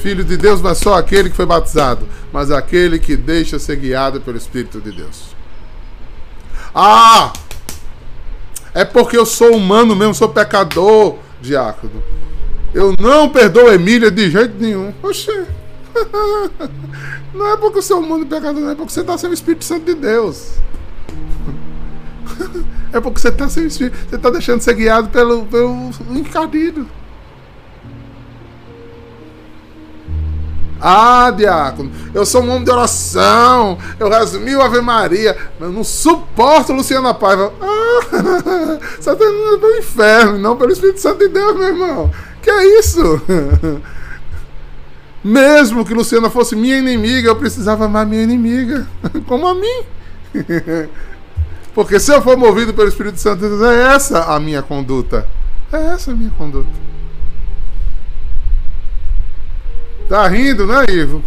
filho 0.00 0.24
de 0.24 0.36
Deus 0.36 0.60
não 0.62 0.70
é 0.70 0.74
só 0.74 0.94
aquele 0.94 1.30
que 1.30 1.36
foi 1.36 1.46
batizado, 1.46 2.06
mas 2.32 2.50
aquele 2.50 2.98
que 2.98 3.16
deixa 3.16 3.58
ser 3.58 3.76
guiado 3.76 4.20
pelo 4.20 4.36
Espírito 4.36 4.80
de 4.80 4.90
Deus. 4.92 5.34
Ah! 6.74 7.32
É 8.72 8.84
porque 8.84 9.16
eu 9.16 9.26
sou 9.26 9.54
humano 9.54 9.94
mesmo, 9.96 10.14
sou 10.14 10.28
pecador, 10.28 11.16
diácono. 11.40 12.02
Eu 12.72 12.94
não 13.00 13.28
perdoo 13.28 13.72
Emília 13.72 14.10
de 14.10 14.30
jeito 14.30 14.54
nenhum. 14.58 14.94
Oxê. 15.02 15.44
Não 17.34 17.46
é 17.46 17.56
porque 17.56 17.82
você 17.82 17.92
é 17.92 17.96
humano 17.96 18.24
e 18.24 18.26
pecador, 18.26 18.60
não 18.60 18.70
é 18.70 18.74
porque 18.74 18.92
você 18.92 19.00
está 19.02 19.16
sem 19.16 19.30
o 19.30 19.32
Espírito 19.32 19.64
Santo 19.64 19.86
de 19.86 19.94
Deus. 19.94 20.54
É 22.92 23.00
porque 23.00 23.20
você 23.20 23.28
está 23.28 23.48
sem 23.48 23.62
o 23.62 23.66
Espírito. 23.68 23.96
Você 24.08 24.16
está 24.16 24.30
deixando 24.30 24.58
de 24.58 24.64
ser 24.64 24.74
guiado 24.74 25.10
pelo, 25.10 25.46
pelo. 25.46 25.90
Ah, 30.80 31.30
diácono, 31.30 31.90
eu 32.14 32.24
sou 32.24 32.42
um 32.42 32.50
homem 32.50 32.64
de 32.64 32.70
oração, 32.70 33.76
eu 33.98 34.08
rezo 34.08 34.40
mil 34.40 34.62
Ave 34.62 34.80
Maria, 34.80 35.36
mas 35.58 35.68
eu 35.68 35.74
não 35.74 35.84
suporto 35.84 36.72
Luciana 36.72 37.12
Paiva. 37.12 37.52
Ah, 37.60 38.78
está 38.98 39.12
indo 39.12 39.58
pelo 39.58 39.76
inferno, 39.76 40.38
não 40.38 40.56
pelo 40.56 40.72
Espírito 40.72 41.00
Santo 41.00 41.18
de 41.18 41.28
Deus, 41.28 41.54
meu 41.54 41.68
irmão. 41.68 42.10
Que 42.40 42.50
é 42.50 42.78
isso? 42.78 43.02
Mesmo 45.22 45.84
que 45.84 45.92
Luciana 45.92 46.30
fosse 46.30 46.56
minha 46.56 46.78
inimiga, 46.78 47.28
eu 47.28 47.36
precisava 47.36 47.84
amar 47.84 48.06
minha 48.06 48.22
inimiga, 48.22 48.88
como 49.28 49.46
a 49.46 49.54
mim. 49.54 49.84
Porque 51.74 52.00
se 52.00 52.10
eu 52.12 52.22
for 52.22 52.38
movido 52.38 52.72
pelo 52.72 52.88
Espírito 52.88 53.18
Santo, 53.18 53.44
é 53.66 53.94
essa 53.94 54.24
a 54.34 54.40
minha 54.40 54.62
conduta. 54.62 55.26
É 55.70 55.88
essa 55.88 56.12
a 56.12 56.14
minha 56.14 56.30
conduta. 56.30 56.89
Tá 60.10 60.26
rindo, 60.26 60.66
né, 60.66 60.86
Ivo? 60.90 61.22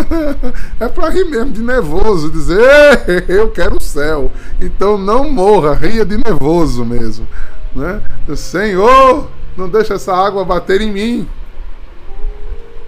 é 0.80 0.88
pra 0.88 1.10
rir 1.10 1.26
mesmo, 1.26 1.52
de 1.52 1.60
nervoso, 1.60 2.30
dizer, 2.30 3.28
eu 3.28 3.50
quero 3.50 3.76
o 3.76 3.82
céu. 3.82 4.32
Então 4.58 4.96
não 4.96 5.30
morra, 5.30 5.74
ria 5.74 6.06
de 6.06 6.16
nervoso 6.16 6.86
mesmo. 6.86 7.28
Né? 7.76 8.00
Senhor, 8.34 9.30
não 9.54 9.68
deixa 9.68 9.92
essa 9.92 10.16
água 10.16 10.42
bater 10.42 10.80
em 10.80 10.90
mim. 10.90 11.28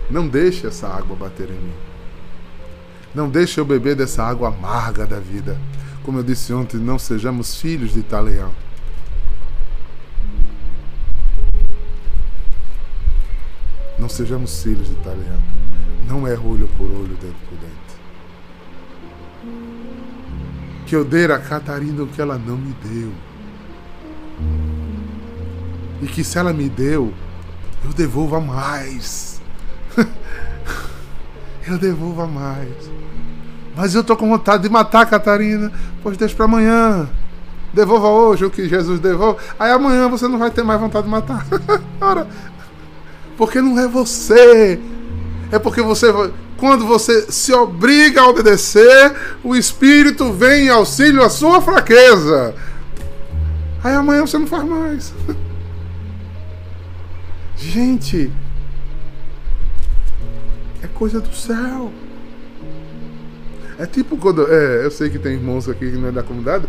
Não 0.09 0.27
deixe 0.27 0.67
essa 0.67 0.89
água 0.89 1.15
bater 1.15 1.51
em 1.51 1.61
mim. 1.61 1.75
Não 3.15 3.29
deixe 3.29 3.61
eu 3.61 3.65
beber 3.67 3.95
dessa 3.95 4.23
água 4.23 4.49
amarga 4.49 5.05
da 5.05 5.21
vida. 5.21 5.61
Como 6.03 6.19
eu 6.19 6.23
disse 6.23 6.51
ontem, 6.55 6.79
não 6.79 6.99
sejamos 6.99 7.61
filhos 7.61 7.93
de 7.93 7.99
Italião. 7.99 8.53
Não 14.07 14.11
sejamos 14.11 14.63
filhos 14.63 14.87
de 14.87 14.93
Italião. 14.93 15.37
Não 16.07 16.29
é 16.29 16.39
olho 16.39 16.69
por 16.79 16.85
olho, 16.85 17.19
dente 17.21 17.35
por 17.49 17.59
dente. 17.59 17.97
Que 20.87 20.95
eu 20.95 21.05
dei 21.05 21.25
a 21.25 21.41
Catarina 21.41 22.05
o 22.05 22.07
que 22.07 22.23
ela 22.23 22.39
não 22.39 22.57
me 22.57 22.73
deu. 22.85 23.13
E 26.01 26.07
que 26.07 26.23
se 26.23 26.39
ela 26.39 26.53
me 26.53 26.69
deu, 26.69 27.13
eu 27.85 27.93
devolva 27.95 28.41
mais. 28.41 29.43
eu 31.67 31.77
devolva 31.77 32.29
mais. 32.29 32.89
Mas 33.75 33.93
eu 33.97 34.05
tô 34.05 34.17
com 34.17 34.29
vontade 34.29 34.63
de 34.63 34.69
matar 34.69 35.01
a 35.01 35.07
Catarina. 35.07 35.73
Pois 36.01 36.17
deixa 36.17 36.37
para 36.37 36.45
amanhã. 36.45 37.09
Devolva 37.75 38.07
hoje 38.07 38.45
o 38.45 38.51
que 38.53 38.69
Jesus 38.69 39.01
devolve. 39.01 39.41
Aí 39.59 39.73
amanhã 39.73 40.09
você 40.09 40.29
não 40.29 40.39
vai 40.39 40.53
ter 40.53 40.63
mais 40.63 40.81
vontade 40.81 41.07
de 41.07 41.11
matar. 41.11 41.45
Ora, 42.01 42.29
porque 43.37 43.61
não 43.61 43.79
é 43.79 43.87
você. 43.87 44.81
É 45.53 45.59
porque 45.59 45.83
você. 45.83 46.13
Quando 46.57 46.87
você 46.87 47.31
se 47.31 47.53
obriga 47.53 48.23
a 48.23 48.29
obedecer, 48.29 49.15
o 49.45 49.55
Espírito 49.55 50.33
vem 50.33 50.67
em 50.67 50.69
auxílio 50.71 51.23
à 51.23 51.29
sua 51.29 51.61
fraqueza. 51.61 52.55
Aí 53.85 53.95
amanhã 53.95 54.23
você 54.27 54.39
não 54.39 54.47
faz 54.47 54.65
mais. 54.65 55.15
Gente, 57.57 58.33
é 60.83 60.87
coisa 60.87 61.21
do 61.21 61.35
céu. 61.35 61.93
É 63.79 63.85
tipo 63.85 64.17
quando. 64.17 64.51
É, 64.51 64.85
eu 64.85 64.91
sei 64.91 65.11
que 65.11 65.19
tem 65.19 65.35
irmãos 65.35 65.69
aqui 65.69 65.91
que 65.91 65.97
não 65.97 66.09
é 66.09 66.13
da 66.13 66.23
comunidade. 66.23 66.67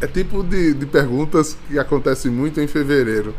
É 0.00 0.06
tipo 0.06 0.42
de, 0.42 0.74
de 0.74 0.84
perguntas 0.84 1.56
que 1.66 1.78
acontecem 1.78 2.30
muito 2.30 2.60
em 2.60 2.66
fevereiro. 2.66 3.34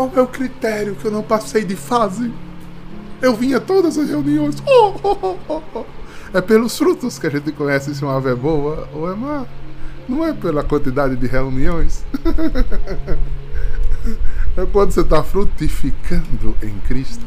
Qual 0.00 0.10
é 0.16 0.20
o 0.22 0.26
critério 0.26 0.96
que 0.96 1.04
eu 1.04 1.10
não 1.10 1.22
passei 1.22 1.62
de 1.62 1.76
fase? 1.76 2.32
Eu 3.20 3.36
vinha 3.36 3.58
a 3.58 3.60
todas 3.60 3.98
as 3.98 4.08
reuniões. 4.08 4.56
Oh, 4.66 4.94
oh, 5.02 5.36
oh, 5.46 5.62
oh, 5.74 5.84
é 6.32 6.40
pelos 6.40 6.78
frutos 6.78 7.18
que 7.18 7.26
a 7.26 7.30
gente 7.30 7.52
conhece 7.52 7.94
se 7.94 8.02
uma 8.02 8.16
ave 8.16 8.30
é 8.30 8.34
boa 8.34 8.88
ou 8.94 9.12
é 9.12 9.14
má. 9.14 9.44
Não 10.08 10.26
é 10.26 10.32
pela 10.32 10.64
quantidade 10.64 11.16
de 11.16 11.26
reuniões. 11.26 12.02
é 14.56 14.64
quando 14.72 14.92
você 14.92 15.02
está 15.02 15.22
frutificando 15.22 16.56
em 16.62 16.78
Cristo. 16.88 17.26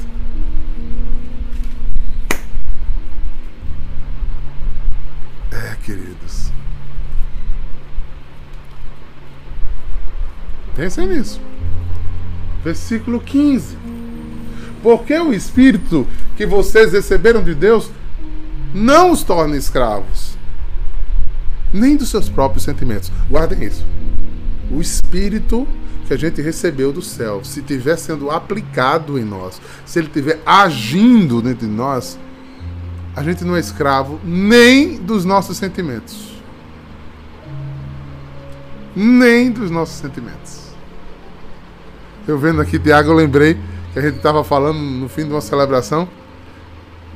É, 5.52 5.76
queridos. 5.86 6.52
Pensem 10.76 11.06
nisso 11.06 11.53
versículo 12.63 13.19
15. 13.19 13.78
Porque 14.82 15.17
o 15.17 15.34
Espírito 15.34 16.08
que 16.36 16.45
vocês 16.45 16.91
receberam 16.91 17.43
de 17.43 17.54
Deus 17.54 17.89
não 18.73 19.12
os 19.12 19.23
torna 19.23 19.56
escravos, 19.56 20.38
nem 21.71 21.95
dos 21.95 22.10
seus 22.10 22.30
próprios 22.30 22.63
sentimentos. 22.63 23.12
Guardem 23.30 23.63
isso. 23.63 23.86
O 24.71 24.82
Espírito 24.82 25.67
que 26.08 26.13
a 26.13 26.17
gente 26.17 26.41
recebeu 26.41 26.91
do 26.91 27.02
céu, 27.02 27.43
se 27.43 27.62
estiver 27.62 27.97
sendo 27.97 28.30
aplicado 28.30 29.17
em 29.17 29.23
nós, 29.23 29.62
se 29.86 29.99
ele 29.99 30.08
estiver 30.08 30.41
agindo 30.45 31.41
dentro 31.41 31.65
de 31.65 31.73
nós, 31.73 32.19
a 33.15 33.23
gente 33.23 33.43
não 33.43 33.56
é 33.56 33.60
escravo 33.60 34.19
nem 34.23 34.97
dos 34.97 35.23
nossos 35.23 35.58
sentimentos. 35.58 36.34
Nem 38.95 39.52
dos 39.52 39.71
nossos 39.71 39.95
sentimentos. 39.95 40.62
Eu 42.26 42.38
vendo 42.38 42.62
aqui, 42.62 42.80
Tiago, 42.80 43.10
eu 43.10 43.16
lembrei 43.16 43.58
que 43.92 44.00
a 44.00 44.02
gente 44.02 44.16
estava 44.16 44.44
falando 44.46 44.80
no 44.80 45.10
fim 45.10 45.26
de 45.26 45.32
uma 45.32 45.42
celebração. 45.42 46.08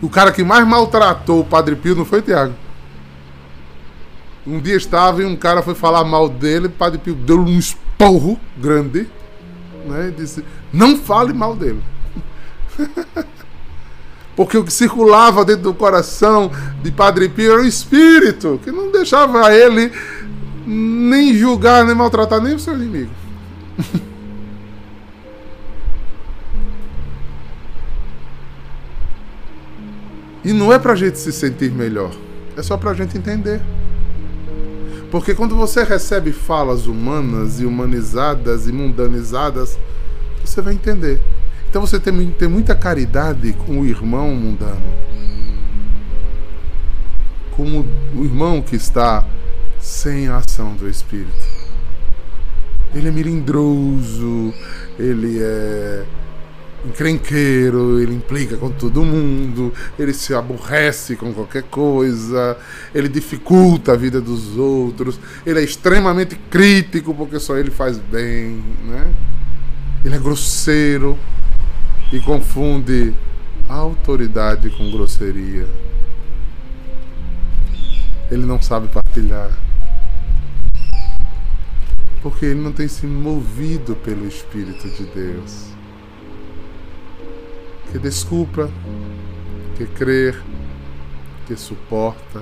O 0.01 0.09
cara 0.09 0.33
que 0.33 0.43
mais 0.43 0.67
maltratou 0.67 1.39
o 1.39 1.45
Padre 1.45 1.75
Pio 1.75 1.95
não 1.95 2.03
foi 2.03 2.21
Tiago. 2.21 2.53
Um 4.45 4.59
dia 4.59 4.75
estava 4.75 5.21
e 5.21 5.25
um 5.25 5.35
cara 5.35 5.61
foi 5.61 5.75
falar 5.75 6.03
mal 6.03 6.27
dele, 6.27 6.67
o 6.67 6.71
Padre 6.71 6.99
Pio 6.99 7.15
deu 7.15 7.39
um 7.39 7.57
esporro 7.57 8.37
grande, 8.57 9.07
né? 9.85 10.09
E 10.09 10.11
disse: 10.11 10.43
Não 10.73 10.97
fale 10.97 11.33
mal 11.33 11.55
dele. 11.55 11.81
Porque 14.35 14.57
o 14.57 14.63
que 14.63 14.71
circulava 14.71 15.43
dentro 15.43 15.63
do 15.63 15.73
coração 15.73 16.51
de 16.83 16.91
Padre 16.91 17.29
Pio 17.29 17.53
era 17.53 17.61
o 17.61 17.65
espírito, 17.65 18.59
que 18.63 18.71
não 18.71 18.91
deixava 18.91 19.53
ele 19.53 19.91
nem 20.65 21.33
julgar, 21.33 21.85
nem 21.85 21.95
maltratar 21.95 22.41
nem 22.41 22.55
o 22.55 22.59
seu 22.59 22.75
inimigo. 22.75 23.09
E 30.47 30.53
não 30.53 30.71
é 30.71 30.79
para 30.79 30.93
a 30.93 30.95
gente 30.95 31.19
se 31.19 31.33
sentir 31.33 31.69
melhor, 31.73 32.09
é 32.55 32.63
só 32.63 32.77
para 32.77 32.91
a 32.91 32.93
gente 32.93 33.17
entender. 33.17 33.59
Porque 35.11 35.35
quando 35.35 35.57
você 35.57 35.83
recebe 35.83 36.31
falas 36.31 36.87
humanas 36.87 37.59
e 37.59 37.65
humanizadas 37.65 38.65
e 38.65 38.71
mundanizadas, 38.71 39.77
você 40.45 40.61
vai 40.61 40.73
entender. 40.73 41.21
Então 41.69 41.81
você 41.81 41.99
tem, 41.99 42.31
tem 42.31 42.47
muita 42.47 42.73
caridade 42.73 43.51
com 43.65 43.81
o 43.81 43.85
irmão 43.85 44.33
mundano. 44.33 44.93
Com 47.51 47.83
o 48.15 48.23
irmão 48.23 48.61
que 48.61 48.77
está 48.77 49.27
sem 49.81 50.29
a 50.29 50.37
ação 50.37 50.75
do 50.75 50.87
Espírito. 50.87 51.45
Ele 52.95 53.09
é 53.09 53.11
melindroso, 53.11 54.53
ele 54.97 55.39
é 55.41 56.05
encrenqueiro, 56.85 57.99
ele 57.99 58.13
implica 58.13 58.55
com 58.57 58.69
todo 58.69 59.03
mundo, 59.03 59.73
ele 59.97 60.13
se 60.13 60.33
aborrece 60.33 61.15
com 61.15 61.33
qualquer 61.33 61.63
coisa, 61.63 62.57
ele 62.93 63.09
dificulta 63.09 63.93
a 63.93 63.95
vida 63.95 64.21
dos 64.21 64.57
outros, 64.57 65.19
ele 65.45 65.59
é 65.59 65.63
extremamente 65.63 66.35
crítico 66.49 67.13
porque 67.13 67.39
só 67.39 67.57
ele 67.57 67.71
faz 67.71 67.97
bem, 67.97 68.63
né? 68.85 69.11
Ele 70.05 70.15
é 70.15 70.19
grosseiro 70.19 71.17
e 72.13 72.19
confunde 72.19 73.13
autoridade 73.67 74.69
com 74.69 74.89
grosseria. 74.91 75.67
Ele 78.29 78.45
não 78.45 78.61
sabe 78.61 78.87
partilhar. 78.87 79.51
Porque 82.21 82.45
ele 82.45 82.59
não 82.59 82.71
tem 82.71 82.87
se 82.87 83.05
movido 83.05 83.95
pelo 83.95 84.27
Espírito 84.27 84.87
de 84.89 85.03
Deus 85.05 85.66
que 87.91 87.99
desculpa, 87.99 88.69
que 89.77 89.85
crer, 89.85 90.35
que 91.45 91.55
suporta, 91.55 92.41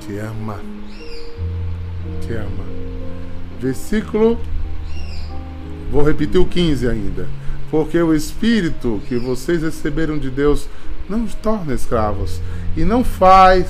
que 0.00 0.18
ama, 0.18 0.60
que 2.26 2.34
ama. 2.34 2.64
Versículo, 3.60 4.38
vou 5.90 6.02
repetir 6.02 6.40
o 6.40 6.46
15 6.46 6.88
ainda. 6.88 7.28
Porque 7.70 8.00
o 8.00 8.14
Espírito 8.14 9.00
que 9.08 9.16
vocês 9.16 9.62
receberam 9.62 10.18
de 10.18 10.28
Deus 10.28 10.68
não 11.08 11.24
os 11.24 11.34
torna 11.34 11.72
escravos 11.72 12.40
e 12.76 12.84
não 12.84 13.04
faz 13.04 13.68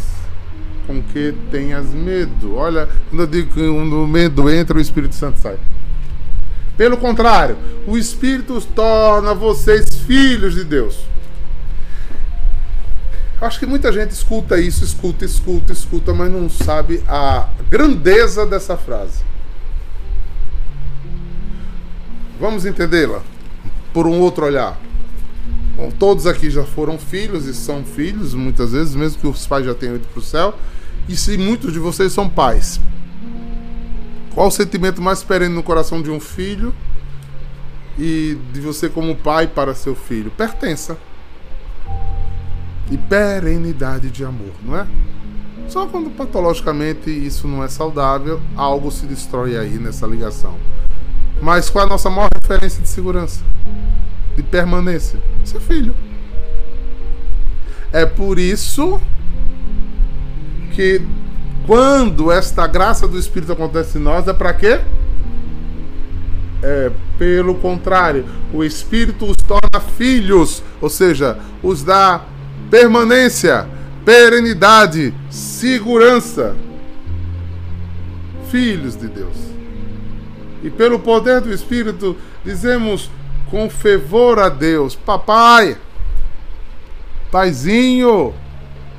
com 0.87 1.03
que 1.03 1.35
tenhas 1.51 1.93
medo. 1.93 2.57
Olha, 2.57 2.89
quando 3.09 3.21
eu 3.21 3.27
digo 3.27 3.53
que 3.53 3.61
no 3.61 4.07
medo 4.07 4.49
entra, 4.51 4.77
o 4.77 4.81
Espírito 4.81 5.15
Santo 5.15 5.39
sai. 5.39 5.59
Pelo 6.81 6.97
contrário, 6.97 7.59
o 7.87 7.99
Espírito 7.99 8.59
torna 8.75 9.35
vocês 9.35 9.97
filhos 10.07 10.55
de 10.55 10.65
Deus. 10.65 10.97
Acho 13.39 13.59
que 13.59 13.67
muita 13.67 13.93
gente 13.93 14.13
escuta 14.13 14.59
isso, 14.59 14.83
escuta, 14.83 15.23
escuta, 15.27 15.75
escuta, 15.75 16.15
mas 16.15 16.33
não 16.33 16.49
sabe 16.49 17.05
a 17.07 17.51
grandeza 17.69 18.47
dessa 18.47 18.79
frase. 18.79 19.23
Vamos 22.41 22.65
entendê-la 22.65 23.21
por 23.93 24.07
um 24.07 24.19
outro 24.19 24.47
olhar. 24.47 24.81
Bom, 25.77 25.91
todos 25.91 26.27
aqui 26.27 26.49
já 26.49 26.65
foram 26.65 26.97
filhos 26.97 27.45
e 27.45 27.53
são 27.53 27.85
filhos, 27.85 28.33
muitas 28.33 28.73
vezes, 28.73 28.95
mesmo 28.95 29.21
que 29.21 29.27
os 29.27 29.47
pais 29.47 29.67
já 29.67 29.75
tenham 29.75 29.97
ido 29.97 30.09
para 30.09 30.21
o 30.21 30.25
céu. 30.25 30.55
E 31.07 31.15
se 31.15 31.37
muitos 31.37 31.75
de 31.75 31.79
vocês 31.79 32.11
são 32.11 32.27
pais, 32.27 32.81
qual 34.35 34.49
o 34.49 34.51
sentimento 34.51 35.03
mais 35.03 35.23
perene 35.23 35.55
no 35.55 35.63
coração 35.63 36.01
de 36.01 36.11
um 36.11 36.21
filho 36.21 36.75
e 37.99 38.39
de 38.53 38.61
você 38.61 38.89
como 38.89 39.17
pai 39.17 39.47
para 39.47 39.75
seu 39.75 39.95
filho? 39.95 40.31
Pertença. 40.31 40.97
E 42.91 42.97
perenidade 42.97 44.11
de 44.11 44.25
amor, 44.25 44.53
não 44.63 44.77
é? 44.77 44.87
Só 45.69 45.87
quando 45.87 46.11
patologicamente 46.11 47.11
isso 47.11 47.47
não 47.47 47.63
é 47.63 47.69
saudável, 47.69 48.41
algo 48.57 48.91
se 48.91 49.07
destrói 49.07 49.57
aí 49.57 49.79
nessa 49.79 50.07
ligação. 50.07 50.57
Mas 51.41 51.71
qual 51.71 51.85
é 51.85 51.87
a 51.87 51.91
nossa 51.91 52.11
maior 52.11 52.29
referência 52.41 52.83
de 52.83 52.89
segurança? 52.89 53.43
De 54.37 54.43
permanência? 54.43 55.21
Seu 55.45 55.61
filho. 55.61 55.95
É 57.93 58.05
por 58.05 58.39
isso 58.39 59.01
que 60.73 61.01
quando 61.71 62.33
esta 62.33 62.67
graça 62.67 63.07
do 63.07 63.17
Espírito 63.17 63.53
acontece 63.53 63.97
em 63.97 64.01
nós, 64.01 64.27
é 64.27 64.33
para 64.33 64.53
quê? 64.53 64.81
É, 66.61 66.91
pelo 67.17 67.55
contrário, 67.55 68.27
o 68.53 68.65
Espírito 68.65 69.25
os 69.25 69.37
torna 69.37 69.79
filhos, 69.97 70.65
ou 70.81 70.91
seja, 70.91 71.39
os 71.63 71.85
dá 71.85 72.23
permanência, 72.69 73.69
perenidade, 74.05 75.15
segurança. 75.31 76.57
Filhos 78.51 78.97
de 78.97 79.07
Deus. 79.07 79.37
E 80.65 80.71
pelo 80.71 80.99
poder 80.99 81.41
do 81.41 81.55
Espírito, 81.55 82.17
dizemos 82.45 83.09
com 83.49 83.71
fervor 83.71 84.41
a 84.41 84.49
Deus: 84.49 84.97
Papai, 84.97 85.77
Paizinho, 87.31 88.35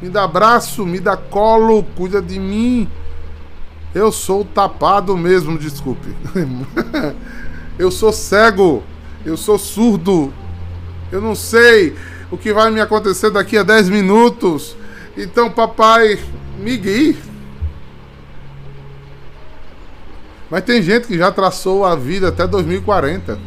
me 0.02 0.10
dá 0.10 0.24
abraço, 0.24 0.86
me 0.86 1.00
dá 1.00 1.16
colo, 1.16 1.84
cuida 1.96 2.22
de 2.22 2.40
mim. 2.40 2.90
Eu 3.94 4.12
sou 4.12 4.44
tapado 4.44 5.16
mesmo, 5.16 5.58
desculpe. 5.58 6.16
eu 7.78 7.92
sou 7.92 8.12
cego, 8.12 8.82
eu 9.26 9.38
sou 9.38 9.60
surdo. 9.60 10.34
Eu 11.12 11.22
não 11.22 11.36
sei 11.36 11.96
o 12.32 12.38
que 12.38 12.54
vai 12.54 12.72
me 12.72 12.80
acontecer 12.80 13.30
daqui 13.30 13.58
a 13.58 13.64
10 13.64 13.90
minutos. 13.90 14.76
Então, 15.16 15.52
papai, 15.52 16.18
me 16.58 16.78
guie. 16.78 17.18
Mas 20.50 20.64
tem 20.64 20.82
gente 20.82 21.08
que 21.08 21.18
já 21.18 21.32
traçou 21.32 21.86
a 21.86 21.96
vida 21.96 22.30
até 22.30 22.48
2040. 22.48 23.40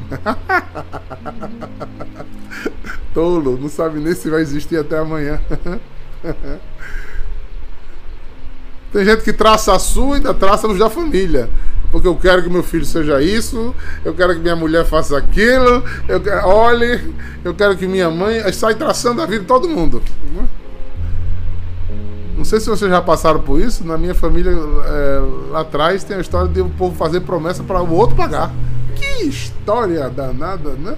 Tolo, 3.12 3.58
não 3.58 3.68
sabe 3.68 4.00
nem 4.00 4.14
se 4.14 4.30
vai 4.30 4.40
existir 4.40 4.78
até 4.78 4.98
amanhã. 4.98 5.40
Tem 8.92 9.04
gente 9.04 9.24
que 9.24 9.32
traça 9.32 9.74
a 9.74 9.78
sua 9.78 10.14
e 10.14 10.18
ainda 10.18 10.32
traça 10.32 10.68
os 10.68 10.78
da 10.78 10.88
família. 10.88 11.50
Porque 11.90 12.08
eu 12.08 12.16
quero 12.16 12.42
que 12.42 12.50
meu 12.50 12.62
filho 12.62 12.84
seja 12.84 13.22
isso, 13.22 13.74
eu 14.04 14.14
quero 14.14 14.34
que 14.34 14.40
minha 14.40 14.56
mulher 14.56 14.84
faça 14.84 15.16
aquilo, 15.16 15.84
eu 16.08 16.20
quero, 16.20 16.48
olhe, 16.48 17.14
eu 17.44 17.54
quero 17.54 17.76
que 17.76 17.86
minha 17.86 18.10
mãe. 18.10 18.40
Sai 18.52 18.74
traçando 18.74 19.22
a 19.22 19.26
vida 19.26 19.42
de 19.42 19.46
todo 19.46 19.68
mundo. 19.68 20.02
Não 22.36 22.44
sei 22.44 22.58
se 22.58 22.68
vocês 22.68 22.90
já 22.90 23.00
passaram 23.00 23.40
por 23.40 23.60
isso. 23.60 23.86
Na 23.86 23.96
minha 23.96 24.14
família, 24.14 24.50
é, 24.50 25.20
lá 25.50 25.60
atrás, 25.60 26.02
tem 26.02 26.16
a 26.16 26.20
história 26.20 26.48
de 26.48 26.60
o 26.60 26.68
povo 26.70 26.96
fazer 26.96 27.20
promessa 27.20 27.62
para 27.62 27.80
o 27.80 27.94
outro 27.94 28.16
pagar. 28.16 28.52
Que 28.96 29.24
história 29.24 30.10
danada, 30.10 30.70
né? 30.70 30.96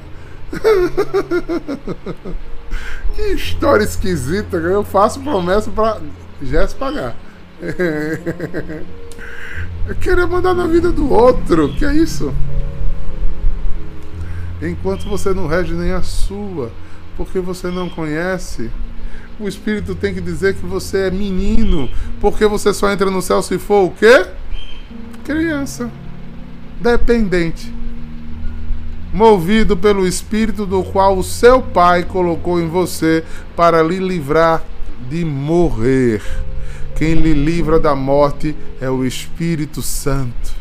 Que 3.15 3.23
história 3.33 3.85
esquisita. 3.85 4.57
Eu 4.57 4.85
faço 4.85 5.21
promessa 5.21 5.71
pra 5.71 6.01
Jess 6.43 6.75
pagar. 6.75 7.17
Eu 9.89 9.95
queria 9.95 10.27
mandar 10.27 10.53
na 10.53 10.67
vida 10.67 10.91
do 10.91 11.13
outro. 11.13 11.73
Que 11.75 11.85
é 11.85 11.95
isso? 11.95 12.35
Enquanto 14.61 15.09
você 15.09 15.33
não 15.33 15.47
rege 15.47 15.75
nem 15.75 15.93
a 15.93 16.03
sua, 16.03 16.73
porque 17.17 17.39
você 17.39 17.69
não 17.69 17.89
conhece. 17.89 18.71
O 19.39 19.47
Espírito 19.47 19.95
tem 19.95 20.15
que 20.15 20.21
dizer 20.21 20.55
que 20.55 20.65
você 20.65 21.07
é 21.07 21.11
menino, 21.11 21.91
porque 22.21 22.47
você 22.47 22.73
só 22.73 22.91
entra 22.91 23.11
no 23.11 23.21
céu 23.21 23.43
se 23.43 23.59
for 23.59 23.85
o 23.85 23.91
quê? 23.91 24.27
Criança. 25.25 25.91
Dependente 26.81 27.73
movido 29.17 29.79
pelo 29.79 30.07
Espírito 30.07 30.67
do 30.67 30.85
qual 30.85 31.17
o 31.17 31.25
seu 31.25 31.63
Pai 31.63 32.03
colocou 32.03 32.61
em 32.61 32.69
você 32.69 33.25
para 33.57 33.83
lhe 33.83 33.99
livrar 33.99 34.63
de 35.09 35.25
morrer. 35.25 36.23
Quem 36.97 37.15
lhe 37.15 37.33
livra 37.33 37.81
da 37.81 37.95
morte 37.95 38.55
é 38.79 38.91
o 38.91 39.07
Espírito 39.07 39.81
Santo. 39.81 40.55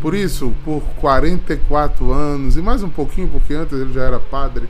Por 0.00 0.14
isso, 0.14 0.54
por 0.64 0.80
44 0.98 2.10
anos, 2.10 2.56
e 2.56 2.62
mais 2.62 2.82
um 2.82 2.88
pouquinho, 2.88 3.28
porque 3.28 3.52
antes 3.52 3.78
ele 3.78 3.92
já 3.92 4.04
era 4.04 4.18
padre, 4.18 4.66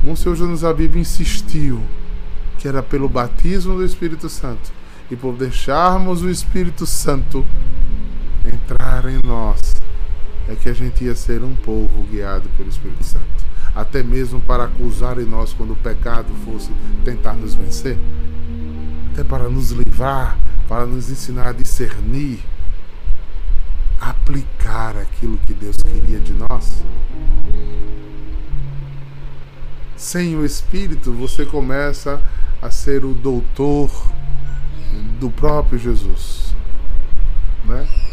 Monsenhor 0.00 0.36
Jonas 0.36 0.62
Abib 0.62 0.94
insistiu 0.94 1.80
que 2.56 2.68
era 2.68 2.84
pelo 2.84 3.08
batismo 3.08 3.74
do 3.74 3.84
Espírito 3.84 4.28
Santo 4.28 4.70
e 5.10 5.16
por 5.16 5.34
deixarmos 5.34 6.22
o 6.22 6.30
Espírito 6.30 6.86
Santo 6.86 7.44
entrar 8.44 9.06
em 9.06 9.18
nós 9.26 9.76
é 10.48 10.54
que 10.54 10.68
a 10.68 10.72
gente 10.72 11.04
ia 11.04 11.14
ser 11.14 11.42
um 11.42 11.54
povo 11.54 12.02
guiado 12.04 12.48
pelo 12.56 12.68
Espírito 12.68 13.04
Santo, 13.04 13.44
até 13.74 14.02
mesmo 14.02 14.40
para 14.40 14.64
acusar 14.64 15.18
em 15.18 15.24
nós 15.24 15.52
quando 15.52 15.72
o 15.72 15.76
pecado 15.76 16.32
fosse 16.44 16.70
tentar 17.04 17.34
nos 17.34 17.54
vencer, 17.54 17.98
até 19.12 19.24
para 19.24 19.48
nos 19.48 19.70
livrar, 19.72 20.38
para 20.68 20.86
nos 20.86 21.10
ensinar 21.10 21.48
a 21.48 21.52
discernir, 21.52 22.40
aplicar 24.00 24.96
aquilo 24.96 25.38
que 25.38 25.54
Deus 25.54 25.76
queria 25.76 26.20
de 26.20 26.32
nós. 26.32 26.84
Sem 29.96 30.36
o 30.36 30.44
Espírito, 30.44 31.12
você 31.12 31.44
começa 31.44 32.22
a 32.60 32.70
ser 32.70 33.04
o 33.04 33.14
doutor 33.14 33.90
do 35.18 35.30
próprio 35.30 35.78
Jesus, 35.78 36.54
né? 37.64 38.05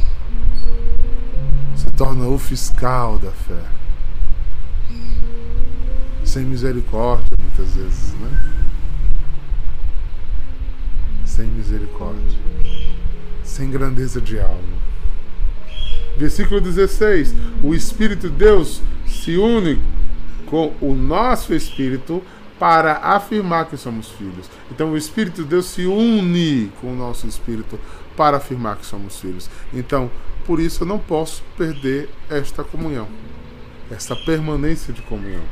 Torna 2.03 2.27
o 2.27 2.37
fiscal 2.37 3.17
da 3.17 3.31
fé. 3.31 3.63
Sem 6.25 6.43
misericórdia, 6.43 7.29
muitas 7.39 7.75
vezes, 7.75 8.13
né? 8.15 8.29
Sem 11.23 11.45
misericórdia. 11.45 12.39
Sem 13.41 13.71
grandeza 13.71 14.19
de 14.19 14.37
alma. 14.37 14.83
Versículo 16.17 16.59
16: 16.59 17.33
O 17.63 17.73
Espírito 17.73 18.29
de 18.29 18.35
Deus 18.35 18.81
se 19.07 19.37
une 19.37 19.81
com 20.45 20.73
o 20.81 20.93
nosso 20.93 21.53
espírito 21.53 22.21
para 22.59 22.97
afirmar 22.97 23.67
que 23.67 23.77
somos 23.77 24.09
filhos. 24.09 24.49
Então 24.69 24.91
o 24.91 24.97
Espírito 24.97 25.43
de 25.43 25.47
Deus 25.47 25.67
se 25.67 25.85
une 25.85 26.69
com 26.81 26.91
o 26.91 26.95
nosso 26.95 27.27
espírito 27.27 27.79
para 28.17 28.37
afirmar 28.37 28.75
que 28.75 28.85
somos 28.85 29.19
filhos. 29.19 29.49
Então, 29.73 30.11
por 30.45 30.59
isso 30.59 30.83
eu 30.83 30.87
não 30.87 30.99
posso 30.99 31.43
perder 31.57 32.09
esta 32.29 32.63
comunhão, 32.63 33.07
esta 33.91 34.15
permanência 34.15 34.93
de 34.93 35.01
comunhão. 35.01 35.43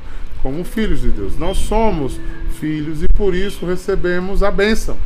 Como 0.41 0.63
filhos 0.63 1.01
de 1.01 1.11
Deus, 1.11 1.37
nós 1.37 1.57
somos 1.57 2.19
filhos 2.59 3.03
e 3.03 3.07
por 3.15 3.35
isso 3.35 3.65
recebemos 3.65 4.41
a 4.41 4.49
bênção 4.49 4.97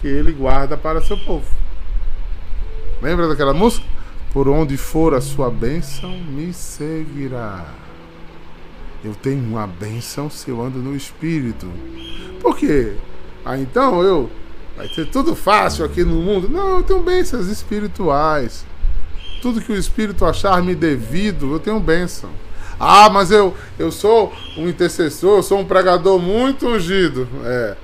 que 0.00 0.08
Ele 0.08 0.32
guarda 0.32 0.76
para 0.76 1.00
seu 1.00 1.16
povo. 1.18 1.46
Lembra 3.00 3.28
daquela 3.28 3.54
música? 3.54 3.86
Por 4.32 4.48
onde 4.48 4.76
for 4.76 5.14
a 5.14 5.20
sua 5.20 5.50
bênção, 5.50 6.18
me 6.18 6.52
seguirá. 6.52 7.64
Eu 9.04 9.14
tenho 9.14 9.42
uma 9.42 9.66
bênção 9.66 10.28
se 10.28 10.50
eu 10.50 10.60
ando 10.60 10.78
no 10.78 10.96
Espírito. 10.96 11.70
Por 12.40 12.56
quê? 12.56 12.94
Ah, 13.44 13.56
então 13.56 14.02
eu. 14.02 14.30
Vai 14.76 14.88
ter 14.88 15.08
tudo 15.08 15.34
fácil 15.34 15.84
aqui 15.84 16.04
no 16.04 16.16
mundo. 16.16 16.48
Não, 16.48 16.78
eu 16.78 16.82
tenho 16.82 17.02
bênçãos 17.02 17.46
espirituais. 17.46 18.66
Tudo 19.40 19.60
que 19.60 19.72
o 19.72 19.76
Espírito 19.76 20.24
achar 20.24 20.62
me 20.62 20.74
devido, 20.74 21.52
eu 21.52 21.58
tenho 21.58 21.78
bênção. 21.78 22.30
Ah, 22.78 23.08
mas 23.08 23.30
eu, 23.30 23.54
eu 23.78 23.90
sou 23.90 24.32
um 24.56 24.68
intercessor, 24.68 25.38
eu 25.38 25.42
sou 25.42 25.58
um 25.58 25.64
pregador 25.64 26.18
muito 26.18 26.66
ungido. 26.66 27.26
É. 27.44 27.76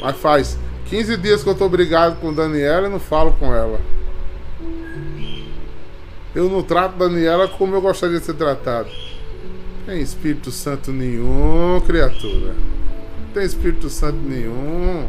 Mas 0.00 0.16
faz 0.16 0.58
15 0.86 1.16
dias 1.16 1.42
que 1.42 1.48
eu 1.48 1.54
estou 1.54 1.68
brigado 1.68 2.16
com 2.16 2.32
Daniela 2.32 2.86
e 2.86 2.90
não 2.90 3.00
falo 3.00 3.32
com 3.32 3.52
ela. 3.52 3.80
Eu 6.34 6.48
não 6.48 6.62
trato 6.62 6.96
Daniela 6.96 7.48
como 7.48 7.74
eu 7.74 7.80
gostaria 7.80 8.18
de 8.18 8.24
ser 8.24 8.34
tratado. 8.34 8.90
Tem 9.86 10.00
Espírito 10.00 10.50
Santo 10.50 10.92
nenhum, 10.92 11.80
criatura. 11.86 12.54
Tem 13.32 13.44
Espírito 13.44 13.88
Santo 13.88 14.18
nenhum. 14.18 15.08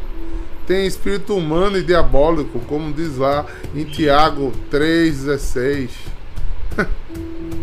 Tem 0.68 0.88
espírito 0.88 1.36
humano 1.36 1.78
e 1.78 1.84
diabólico, 1.84 2.60
como 2.62 2.92
diz 2.92 3.18
lá 3.18 3.46
em 3.74 3.84
Tiago 3.84 4.52
3,16. 4.72 5.90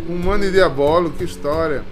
humano 0.09 0.45
e 0.45 0.51
diabólico, 0.51 1.17
que 1.17 1.25
história. 1.25 1.83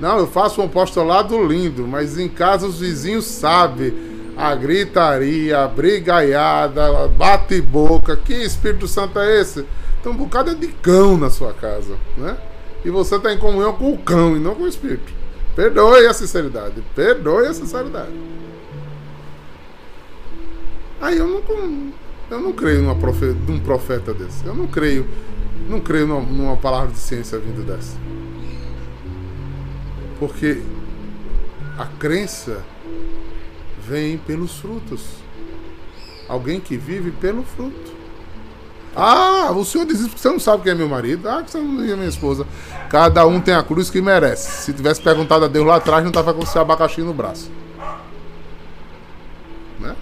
Não, 0.00 0.18
eu 0.18 0.26
faço 0.26 0.62
um 0.62 0.64
apostolado 0.64 1.42
lindo, 1.44 1.86
mas 1.86 2.18
em 2.18 2.28
casa 2.28 2.66
os 2.66 2.78
vizinhos 2.78 3.24
sabem 3.24 3.92
a 4.36 4.54
gritaria, 4.54 5.58
a 5.58 5.68
brigaiada, 5.68 7.08
bate-boca. 7.08 8.16
Que 8.16 8.32
Espírito 8.32 8.88
Santo 8.88 9.18
é 9.18 9.40
esse? 9.40 9.66
Tem 10.02 10.10
um 10.10 10.16
bocado 10.16 10.54
de 10.54 10.68
cão 10.68 11.18
na 11.18 11.28
sua 11.28 11.52
casa, 11.52 11.96
né? 12.16 12.36
E 12.82 12.88
você 12.88 13.16
está 13.16 13.32
em 13.32 13.38
comunhão 13.38 13.74
com 13.74 13.92
o 13.92 13.98
cão 13.98 14.34
e 14.36 14.40
não 14.40 14.54
com 14.54 14.62
o 14.62 14.68
Espírito. 14.68 15.12
Perdoe 15.54 16.06
a 16.06 16.14
sinceridade. 16.14 16.82
Perdoe 16.94 17.48
a 17.48 17.52
sinceridade. 17.52 18.12
Aí 21.00 21.16
eu 21.16 21.26
não, 21.26 21.92
eu 22.30 22.40
não 22.40 22.52
creio 22.52 22.82
numa 22.82 22.94
profeta, 22.94 23.36
num 23.48 23.58
profeta 23.58 24.12
desse. 24.12 24.44
Eu 24.44 24.54
não 24.54 24.66
creio. 24.66 25.06
Não 25.68 25.80
creio 25.80 26.06
numa, 26.06 26.20
numa 26.20 26.56
palavra 26.56 26.88
de 26.88 26.98
ciência 26.98 27.38
vindo 27.38 27.64
dessa. 27.64 27.96
Porque 30.18 30.60
a 31.78 31.86
crença 31.98 32.62
vem 33.88 34.18
pelos 34.18 34.58
frutos. 34.58 35.02
Alguém 36.28 36.60
que 36.60 36.76
vive 36.76 37.10
pelo 37.10 37.42
fruto. 37.42 38.00
Ah, 38.94 39.52
o 39.52 39.64
senhor 39.64 39.86
diz 39.86 40.00
isso 40.00 40.08
porque 40.08 40.20
você 40.20 40.28
não 40.28 40.40
sabe 40.40 40.64
quem 40.64 40.72
é 40.72 40.74
meu 40.74 40.88
marido. 40.88 41.28
Ah, 41.28 41.42
que 41.42 41.50
você 41.50 41.58
não 41.58 41.82
é 41.82 41.96
minha 41.96 42.08
esposa. 42.08 42.46
Cada 42.88 43.26
um 43.26 43.40
tem 43.40 43.54
a 43.54 43.62
cruz 43.62 43.88
que 43.88 44.02
merece. 44.02 44.64
Se 44.64 44.72
tivesse 44.72 45.00
perguntado 45.00 45.44
a 45.44 45.48
Deus 45.48 45.66
lá 45.66 45.76
atrás, 45.76 46.04
não 46.04 46.12
tava 46.12 46.34
com 46.34 46.42
esse 46.42 46.58
abacaxi 46.58 47.00
no 47.00 47.14
braço. 47.14 47.50
Né? 49.78 49.96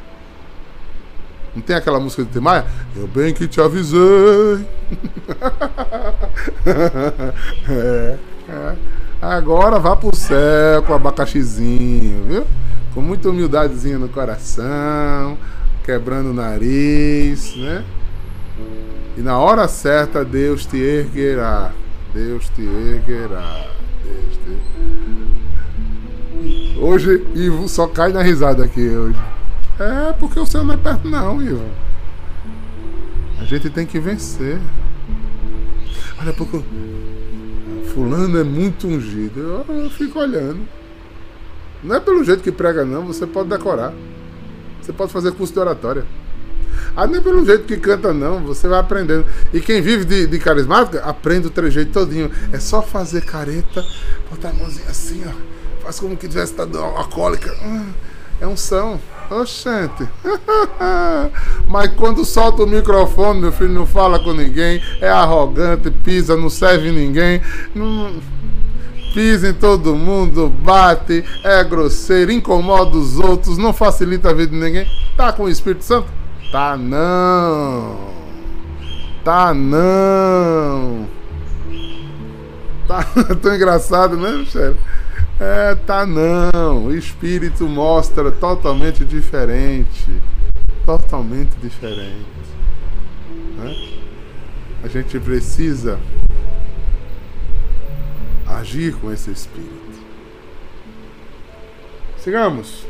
Não 1.58 1.62
tem 1.62 1.74
aquela 1.74 1.98
música 1.98 2.22
de 2.22 2.30
Timaya? 2.30 2.64
Eu 2.94 3.08
bem 3.08 3.34
que 3.34 3.48
te 3.48 3.60
avisei. 3.60 3.98
é, 7.68 8.16
é. 8.48 8.76
Agora 9.20 9.80
vá 9.80 9.96
pro 9.96 10.14
céu 10.14 10.84
com 10.84 10.94
abacaxizinho, 10.94 12.22
viu? 12.28 12.46
com 12.94 13.00
muita 13.00 13.30
humildadezinha 13.30 13.98
no 13.98 14.08
coração, 14.08 15.36
quebrando 15.84 16.30
o 16.30 16.34
nariz, 16.34 17.56
né? 17.56 17.84
E 19.16 19.20
na 19.20 19.36
hora 19.36 19.66
certa 19.66 20.24
Deus 20.24 20.64
te 20.64 20.76
erguerá. 20.76 21.72
Deus 22.14 22.48
te 22.50 22.62
erguerá. 22.62 23.66
Deus 24.04 24.38
te... 24.44 24.56
Hoje 26.78 27.26
Ivo 27.34 27.68
só 27.68 27.88
cai 27.88 28.12
na 28.12 28.22
risada 28.22 28.64
aqui 28.64 28.88
hoje. 28.88 29.18
É 29.78 30.12
porque 30.12 30.40
o 30.40 30.46
céu 30.46 30.64
não 30.64 30.74
é 30.74 30.76
perto 30.76 31.08
não, 31.08 31.40
Ivo. 31.40 31.70
A 33.40 33.44
gente 33.44 33.70
tem 33.70 33.86
que 33.86 34.00
vencer. 34.00 34.58
Olha, 36.20 36.32
pouco. 36.32 36.64
Fulano 37.94 38.38
é 38.38 38.44
muito 38.44 38.88
ungido. 38.88 39.64
Eu, 39.68 39.82
eu 39.82 39.90
fico 39.90 40.18
olhando. 40.18 40.60
Não 41.82 41.94
é 41.94 42.00
pelo 42.00 42.24
jeito 42.24 42.42
que 42.42 42.50
prega, 42.50 42.84
não. 42.84 43.06
Você 43.06 43.26
pode 43.26 43.48
decorar. 43.48 43.92
Você 44.80 44.92
pode 44.92 45.12
fazer 45.12 45.32
curso 45.32 45.52
de 45.52 45.60
oratória. 45.60 46.04
Ah, 46.96 47.06
não 47.06 47.16
é 47.16 47.20
pelo 47.20 47.44
jeito 47.46 47.64
que 47.64 47.76
canta, 47.76 48.12
não. 48.12 48.40
Você 48.40 48.66
vai 48.66 48.80
aprendendo. 48.80 49.24
E 49.52 49.60
quem 49.60 49.80
vive 49.80 50.04
de, 50.04 50.26
de 50.26 50.38
carismática, 50.38 51.00
aprende 51.04 51.46
o 51.46 51.50
trejeito 51.50 51.92
todinho. 51.92 52.30
É 52.52 52.58
só 52.58 52.82
fazer 52.82 53.24
careta, 53.24 53.84
botar 54.28 54.50
a 54.50 54.52
mãozinha 54.52 54.88
assim, 54.88 55.22
ó. 55.24 55.82
Faz 55.82 56.00
como 56.00 56.16
que 56.16 56.26
tivesse 56.26 56.54
dando 56.54 56.80
uma 56.80 57.04
cólica. 57.04 57.54
Hum, 57.62 57.92
é 58.40 58.46
um 58.46 58.56
som. 58.56 58.98
Oxente. 59.30 60.08
Mas 61.68 61.92
quando 61.94 62.24
solta 62.24 62.62
o 62.62 62.66
microfone, 62.66 63.40
meu 63.40 63.52
filho 63.52 63.72
não 63.72 63.86
fala 63.86 64.18
com 64.18 64.32
ninguém, 64.32 64.82
é 65.00 65.08
arrogante, 65.08 65.90
pisa, 65.90 66.36
não 66.36 66.48
serve 66.48 66.90
ninguém. 66.90 67.40
Não 67.74 68.14
pisa 69.12 69.48
em 69.48 69.54
todo 69.54 69.96
mundo, 69.96 70.48
bate, 70.48 71.24
é 71.42 71.64
grosseiro, 71.64 72.30
incomoda 72.30 72.96
os 72.96 73.18
outros, 73.18 73.58
não 73.58 73.72
facilita 73.72 74.30
a 74.30 74.34
vida 74.34 74.52
de 74.52 74.58
ninguém. 74.58 74.86
Tá 75.16 75.32
com 75.32 75.44
o 75.44 75.48
Espírito 75.48 75.84
Santo? 75.84 76.08
Tá 76.50 76.76
não. 76.76 77.96
Tá 79.24 79.52
não. 79.52 81.06
Tá 82.88 83.04
tão 83.42 83.54
engraçado, 83.54 84.16
né, 84.16 84.30
Michele? 84.30 84.74
É, 85.40 85.74
tá 85.74 86.04
não. 86.04 86.86
O 86.86 86.94
espírito 86.94 87.68
mostra 87.68 88.30
totalmente 88.32 89.04
diferente. 89.04 90.10
Totalmente 90.84 91.54
diferente. 91.62 92.26
Né? 93.56 93.98
A 94.82 94.88
gente 94.88 95.18
precisa 95.20 95.98
agir 98.46 98.94
com 98.94 99.12
esse 99.12 99.30
espírito. 99.30 99.78
Sigamos. 102.18 102.84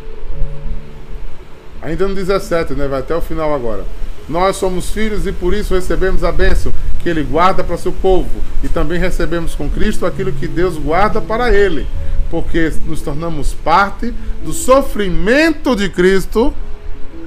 Ainda 1.82 2.08
no 2.08 2.14
17, 2.14 2.74
né? 2.74 2.88
Vai 2.88 3.00
até 3.00 3.14
o 3.14 3.20
final 3.20 3.54
agora. 3.54 3.84
Nós 4.28 4.56
somos 4.56 4.90
filhos 4.90 5.26
e 5.26 5.32
por 5.32 5.54
isso 5.54 5.74
recebemos 5.74 6.22
a 6.22 6.30
bênção 6.30 6.72
que 7.02 7.08
ele 7.08 7.22
guarda 7.22 7.64
para 7.64 7.76
seu 7.76 7.92
povo. 7.92 8.28
E 8.62 8.68
também 8.68 8.98
recebemos 8.98 9.54
com 9.54 9.68
Cristo 9.68 10.04
aquilo 10.04 10.32
que 10.32 10.46
Deus 10.46 10.76
guarda 10.76 11.20
para 11.20 11.54
ele. 11.54 11.86
Porque 12.30 12.72
nos 12.86 13.00
tornamos 13.00 13.54
parte 13.54 14.12
do 14.44 14.52
sofrimento 14.52 15.74
de 15.74 15.88
Cristo. 15.88 16.52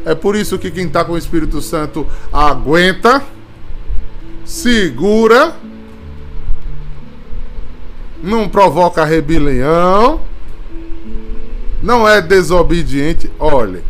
É 0.05 0.13
por 0.13 0.35
isso 0.35 0.59
que 0.59 0.69
quem 0.69 0.85
está 0.85 1.03
com 1.03 1.13
o 1.13 1.17
Espírito 1.17 1.61
Santo 1.61 2.07
aguenta, 2.31 3.23
segura 4.45 5.55
não 8.21 8.47
provoca 8.47 9.03
rebelião, 9.03 10.21
não 11.81 12.07
é 12.07 12.21
desobediente. 12.21 13.31
Olha, 13.39 13.81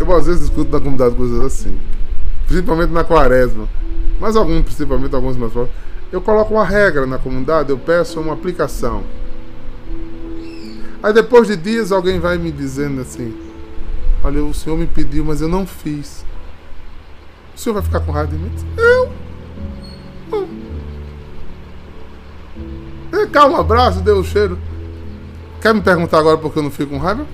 eu 0.00 0.16
às 0.16 0.26
vezes 0.26 0.42
escuto 0.44 0.72
na 0.72 0.78
comunidade 0.78 1.14
coisas 1.14 1.40
assim, 1.40 1.78
principalmente 2.46 2.90
na 2.90 3.04
quaresma, 3.04 3.68
mas 4.18 4.36
alguns, 4.36 4.62
principalmente 4.62 5.14
alguns 5.14 5.36
mais 5.36 5.52
fortes. 5.52 5.74
Eu 6.10 6.20
coloco 6.20 6.54
uma 6.54 6.64
regra 6.64 7.06
na 7.06 7.18
comunidade, 7.18 7.70
eu 7.70 7.78
peço 7.78 8.20
uma 8.20 8.32
aplicação. 8.32 9.04
Aí 11.02 11.12
depois 11.12 11.46
de 11.46 11.56
dias 11.56 11.92
alguém 11.92 12.18
vai 12.18 12.36
me 12.36 12.50
dizendo 12.50 13.00
assim: 13.00 13.34
Olha, 14.24 14.42
o 14.44 14.52
senhor 14.52 14.76
me 14.76 14.86
pediu, 14.86 15.24
mas 15.24 15.40
eu 15.40 15.48
não 15.48 15.66
fiz. 15.66 16.24
O 17.54 17.58
senhor 17.58 17.74
vai 17.74 17.82
ficar 17.82 18.00
com 18.00 18.12
raiva 18.12 18.32
de 18.32 18.38
mim? 18.38 18.50
Eu? 18.76 19.12
Um 23.48 23.56
abraço, 23.56 24.00
deu 24.00 24.18
um 24.18 24.24
cheiro. 24.24 24.58
Quer 25.60 25.74
me 25.74 25.80
perguntar 25.80 26.18
agora 26.18 26.36
por 26.36 26.52
que 26.52 26.58
eu 26.58 26.62
não 26.62 26.70
fico 26.70 26.90
com 26.90 26.98
raiva? 26.98 27.26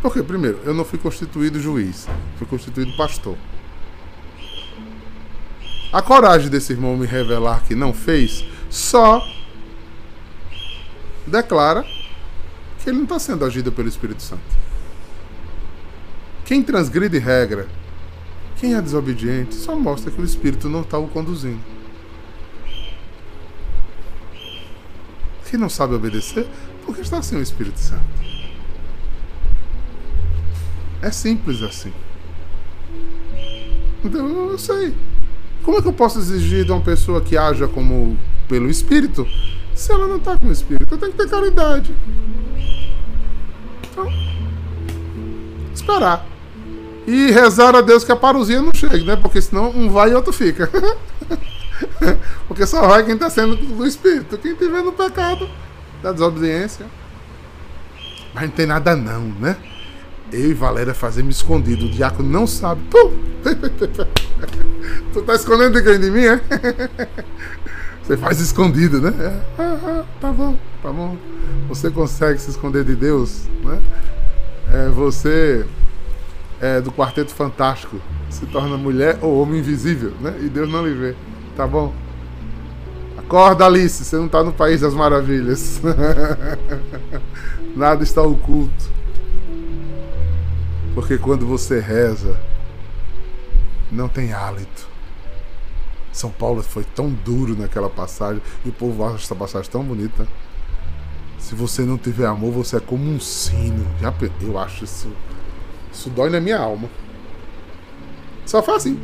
Porque, 0.00 0.22
primeiro, 0.22 0.60
eu 0.64 0.72
não 0.72 0.84
fui 0.84 0.98
constituído 0.98 1.60
juiz, 1.60 2.06
fui 2.36 2.46
constituído 2.46 2.96
pastor. 2.96 3.36
a 5.92 6.02
coragem 6.02 6.50
desse 6.50 6.72
irmão 6.72 6.96
me 6.96 7.06
revelar 7.06 7.64
que 7.64 7.74
não 7.74 7.92
fez, 7.92 8.44
só 8.70 9.26
declara 11.26 11.84
que 12.78 12.90
ele 12.90 12.98
não 12.98 13.04
está 13.04 13.18
sendo 13.18 13.44
agido 13.44 13.72
pelo 13.72 13.88
Espírito 13.88 14.22
Santo. 14.22 14.42
Quem 16.44 16.62
transgride 16.62 17.18
regra, 17.18 17.66
quem 18.56 18.74
é 18.74 18.82
desobediente, 18.82 19.54
só 19.54 19.74
mostra 19.76 20.10
que 20.10 20.20
o 20.20 20.24
Espírito 20.24 20.68
não 20.68 20.82
está 20.82 20.98
o 20.98 21.08
conduzindo. 21.08 21.60
Quem 25.50 25.58
não 25.58 25.68
sabe 25.68 25.94
obedecer, 25.94 26.46
porque 26.84 27.00
está 27.00 27.22
sem 27.22 27.38
o 27.38 27.42
Espírito 27.42 27.78
Santo. 27.78 28.27
É 31.00 31.10
simples 31.10 31.62
assim. 31.62 31.92
Então 34.04 34.26
eu 34.26 34.50
não 34.50 34.58
sei. 34.58 34.94
Como 35.62 35.78
é 35.78 35.82
que 35.82 35.88
eu 35.88 35.92
posso 35.92 36.18
exigir 36.18 36.64
de 36.64 36.72
uma 36.72 36.80
pessoa 36.80 37.20
que 37.20 37.36
haja 37.36 37.68
como 37.68 38.16
pelo 38.48 38.70
Espírito 38.70 39.26
se 39.74 39.92
ela 39.92 40.08
não 40.08 40.16
está 40.16 40.36
com 40.38 40.46
o 40.46 40.52
Espírito? 40.52 40.94
Eu 40.94 40.98
tenho 40.98 41.12
que 41.12 41.18
ter 41.18 41.28
caridade. 41.28 41.94
Então, 43.90 44.08
esperar. 45.74 46.26
E 47.06 47.30
rezar 47.30 47.74
a 47.74 47.80
Deus 47.80 48.04
que 48.04 48.12
a 48.12 48.16
paruzinha 48.16 48.60
não 48.60 48.72
chegue, 48.74 49.04
né? 49.04 49.16
Porque 49.16 49.40
senão 49.40 49.70
um 49.70 49.88
vai 49.88 50.10
e 50.10 50.14
outro 50.14 50.32
fica. 50.32 50.70
Porque 52.46 52.66
só 52.66 52.86
vai 52.86 53.04
quem 53.04 53.14
está 53.14 53.30
sendo 53.30 53.56
do 53.56 53.86
Espírito. 53.86 54.36
Quem 54.38 54.52
estiver 54.52 54.82
no 54.82 54.92
pecado, 54.92 55.48
da 56.02 56.12
desobediência. 56.12 56.86
Mas 58.34 58.44
não 58.44 58.50
tem 58.50 58.66
nada 58.66 58.94
não, 58.94 59.22
né? 59.40 59.56
Eu 60.32 60.50
e 60.50 60.54
Valéria 60.54 60.94
fazemos 60.94 61.36
escondido. 61.36 61.86
O 61.86 61.90
diácono 61.90 62.28
não 62.28 62.46
sabe. 62.46 62.82
Pum! 62.90 63.12
tu 65.12 65.22
tá 65.22 65.34
escondendo 65.34 65.80
de 65.80 65.98
de 65.98 66.10
mim, 66.10 66.24
é? 66.24 66.40
Você 68.02 68.16
faz 68.16 68.40
escondido, 68.40 69.00
né? 69.02 69.12
É. 69.20 69.42
Ah, 69.58 69.78
ah, 69.84 70.04
tá 70.18 70.32
bom, 70.32 70.56
tá 70.82 70.90
bom. 70.90 71.16
Você 71.68 71.90
consegue 71.90 72.40
se 72.40 72.50
esconder 72.50 72.82
de 72.82 72.96
Deus, 72.96 73.42
né? 73.62 73.82
É, 74.72 74.88
você 74.88 75.66
é 76.60 76.80
do 76.80 76.90
Quarteto 76.90 77.34
Fantástico 77.34 78.00
se 78.30 78.46
torna 78.46 78.76
mulher 78.76 79.18
ou 79.22 79.40
homem 79.40 79.60
invisível, 79.60 80.12
né? 80.20 80.34
E 80.40 80.48
Deus 80.48 80.70
não 80.70 80.86
lhe 80.86 80.94
vê. 80.94 81.14
Tá 81.56 81.66
bom? 81.66 81.92
Acorda, 83.16 83.66
Alice, 83.66 84.04
você 84.04 84.16
não 84.16 84.26
está 84.26 84.42
no 84.42 84.52
País 84.52 84.80
das 84.80 84.94
Maravilhas. 84.94 85.80
Nada 87.76 88.02
está 88.02 88.22
oculto. 88.22 88.97
Porque 90.98 91.16
quando 91.16 91.46
você 91.46 91.78
reza, 91.78 92.36
não 93.88 94.08
tem 94.08 94.32
hálito. 94.32 94.88
São 96.10 96.28
Paulo 96.28 96.60
foi 96.60 96.82
tão 96.82 97.08
duro 97.08 97.56
naquela 97.56 97.88
passagem 97.88 98.42
e 98.64 98.68
o 98.68 98.72
povo 98.72 99.04
acha 99.04 99.22
essa 99.22 99.34
passagem 99.36 99.70
tão 99.70 99.84
bonita. 99.84 100.26
Se 101.38 101.54
você 101.54 101.82
não 101.82 101.96
tiver 101.96 102.26
amor, 102.26 102.50
você 102.50 102.78
é 102.78 102.80
como 102.80 103.08
um 103.08 103.20
sino. 103.20 103.86
Já, 104.00 104.12
eu 104.40 104.58
acho 104.58 104.82
isso. 104.82 105.12
Isso 105.92 106.10
dói 106.10 106.30
na 106.30 106.40
minha 106.40 106.58
alma. 106.58 106.88
Só 108.44 108.60
faz 108.60 108.78
assim. 108.78 108.98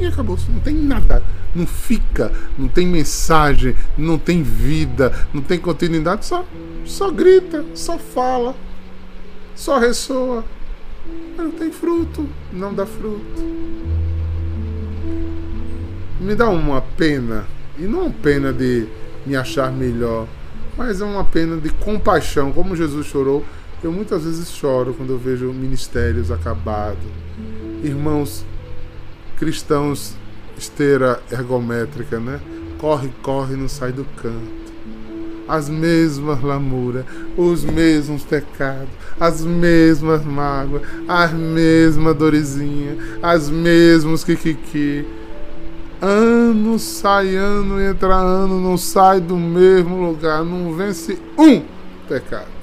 e 0.00 0.04
acabou. 0.04 0.36
Não 0.48 0.58
tem 0.58 0.74
nada 0.74 1.22
não 1.54 1.64
fica, 1.64 2.32
não 2.58 2.66
tem 2.66 2.86
mensagem, 2.86 3.74
não 3.96 4.18
tem 4.18 4.42
vida, 4.42 5.26
não 5.32 5.40
tem 5.40 5.58
continuidade, 5.58 6.26
só, 6.26 6.44
só 6.84 7.10
grita, 7.10 7.64
só 7.72 7.96
fala, 7.96 8.54
só 9.54 9.78
ressoa. 9.78 10.44
Não 11.36 11.50
tem 11.50 11.70
fruto, 11.70 12.28
não 12.52 12.74
dá 12.74 12.86
fruto. 12.86 13.42
Me 16.20 16.34
dá 16.34 16.48
uma 16.48 16.80
pena, 16.80 17.46
e 17.78 17.82
não 17.82 18.06
uma 18.06 18.10
pena 18.10 18.52
de 18.52 18.86
me 19.26 19.36
achar 19.36 19.70
melhor, 19.70 20.26
mas 20.76 21.00
é 21.00 21.04
uma 21.04 21.24
pena 21.24 21.56
de 21.56 21.70
compaixão, 21.70 22.52
como 22.52 22.74
Jesus 22.74 23.06
chorou. 23.06 23.44
Eu 23.82 23.92
muitas 23.92 24.24
vezes 24.24 24.50
choro 24.50 24.94
quando 24.94 25.10
eu 25.10 25.18
vejo 25.18 25.52
ministérios 25.52 26.30
acabados, 26.30 27.04
irmãos 27.82 28.44
cristãos 29.36 30.14
esteira 30.56 31.20
ergométrica, 31.30 32.18
né? 32.18 32.40
Corre, 32.78 33.10
corre, 33.22 33.54
não 33.56 33.68
sai 33.68 33.92
do 33.92 34.04
canto. 34.16 34.65
As 35.48 35.68
mesmas 35.68 36.42
lamuras, 36.42 37.04
os 37.36 37.64
mesmos 37.64 38.24
pecados, 38.24 38.88
as 39.18 39.42
mesmas 39.42 40.24
mágoas, 40.24 40.82
as 41.06 41.32
mesmas 41.32 42.16
dorezinhas, 42.16 42.98
as 43.22 43.48
mesmas 43.48 44.24
kikiki. 44.24 45.06
Ano 46.00 46.78
sai 46.78 47.36
ano, 47.36 47.80
entra 47.80 48.14
ano, 48.14 48.60
não 48.60 48.76
sai 48.76 49.20
do 49.20 49.36
mesmo 49.36 50.08
lugar, 50.08 50.44
não 50.44 50.74
vence 50.74 51.18
um 51.38 51.62
pecado. 52.06 52.56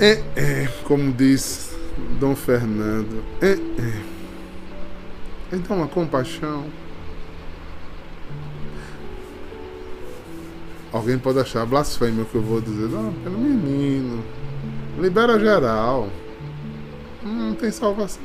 É, 0.00 0.22
é, 0.36 0.68
como 0.84 1.12
diz 1.12 1.76
Dom 2.20 2.34
Fernando, 2.34 3.22
é, 3.40 3.52
é. 3.52 4.18
Então 5.52 5.82
a 5.82 5.88
compaixão. 5.88 6.66
Alguém 10.92 11.18
pode 11.18 11.38
achar 11.38 11.66
blasfêmia 11.66 12.22
o 12.22 12.26
que 12.26 12.34
eu 12.34 12.42
vou 12.42 12.60
dizer. 12.60 12.88
Não, 12.88 13.12
pelo 13.12 13.38
menino. 13.38 14.22
Libera 14.98 15.38
geral. 15.38 16.08
Não 17.22 17.54
tem 17.54 17.70
salvação. 17.70 18.22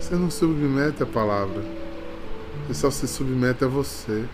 Você 0.00 0.14
não 0.14 0.30
submete 0.30 1.02
a 1.02 1.06
palavra. 1.06 1.62
Você 2.66 2.74
só 2.74 2.90
se 2.90 3.06
submete 3.06 3.64
a 3.64 3.68
você. 3.68 4.24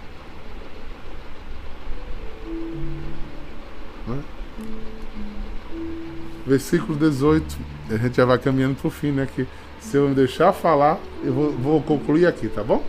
Versículo 6.46 6.96
18 6.98 7.56
a 7.90 7.96
gente 7.96 8.16
já 8.16 8.24
vai 8.24 8.38
caminhando 8.38 8.76
pro 8.76 8.90
fim, 8.90 9.10
né? 9.10 9.26
Que 9.34 9.46
se 9.80 9.96
eu 9.96 10.08
me 10.08 10.14
deixar 10.14 10.52
falar, 10.52 10.98
eu 11.22 11.32
vou, 11.32 11.52
vou 11.52 11.82
concluir 11.82 12.26
aqui, 12.26 12.48
tá 12.48 12.62
bom? 12.62 12.84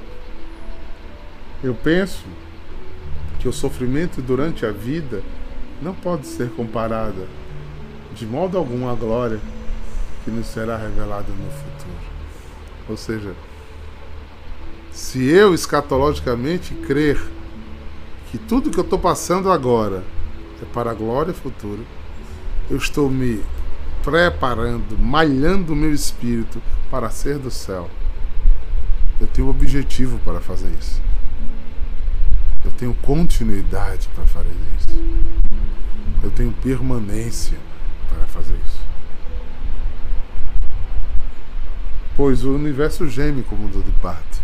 Eu 1.66 1.74
penso 1.74 2.24
que 3.40 3.48
o 3.48 3.52
sofrimento 3.52 4.22
durante 4.22 4.68
a 4.68 4.72
vida 4.72 5.24
não 5.82 5.96
pode 5.96 6.28
ser 6.28 6.52
comparado 6.52 7.28
de 8.14 8.24
modo 8.24 8.56
algum 8.56 8.88
à 8.88 8.94
glória 8.94 9.40
que 10.24 10.30
nos 10.30 10.46
será 10.46 10.78
revelada 10.78 11.26
no 11.28 11.50
futuro. 11.50 12.06
Ou 12.88 12.96
seja, 12.96 13.34
se 14.92 15.28
eu 15.28 15.56
escatologicamente 15.56 16.76
crer 16.76 17.20
que 18.30 18.38
tudo 18.38 18.70
que 18.70 18.78
eu 18.78 18.84
estou 18.84 19.00
passando 19.00 19.52
agora 19.52 20.04
é 20.62 20.66
para 20.72 20.92
a 20.92 20.94
glória 20.94 21.34
futura, 21.34 21.82
eu 22.70 22.78
estou 22.78 23.10
me 23.10 23.44
preparando, 24.04 24.96
malhando 25.00 25.74
o 25.74 25.76
meu 25.76 25.92
espírito 25.92 26.62
para 26.92 27.10
ser 27.10 27.40
do 27.40 27.50
céu. 27.50 27.90
Eu 29.20 29.26
tenho 29.26 29.50
objetivo 29.50 30.20
para 30.24 30.40
fazer 30.40 30.70
isso. 30.80 31.02
Eu 32.66 32.72
tenho 32.72 32.94
continuidade 32.96 34.10
para 34.16 34.26
fazer 34.26 34.56
isso. 34.78 35.00
Eu 36.24 36.32
tenho 36.32 36.52
permanência 36.52 37.58
para 38.10 38.26
fazer 38.26 38.56
isso. 38.56 38.82
Pois 42.18 42.44
o 42.44 42.56
universo 42.56 43.08
geme 43.08 43.44
como 43.44 43.68
do 43.70 43.84
de 43.84 43.92
parte. 44.02 44.42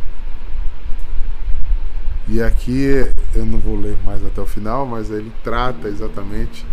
E 2.27 2.41
aqui 2.41 2.86
eu 3.34 3.45
não 3.45 3.60
vou 3.60 3.75
ler 3.75 3.97
mais 4.05 4.23
até 4.23 4.39
o 4.39 4.45
final, 4.45 4.86
mas 4.86 5.10
ele 5.10 5.31
trata 5.43 5.88
exatamente 5.88 6.65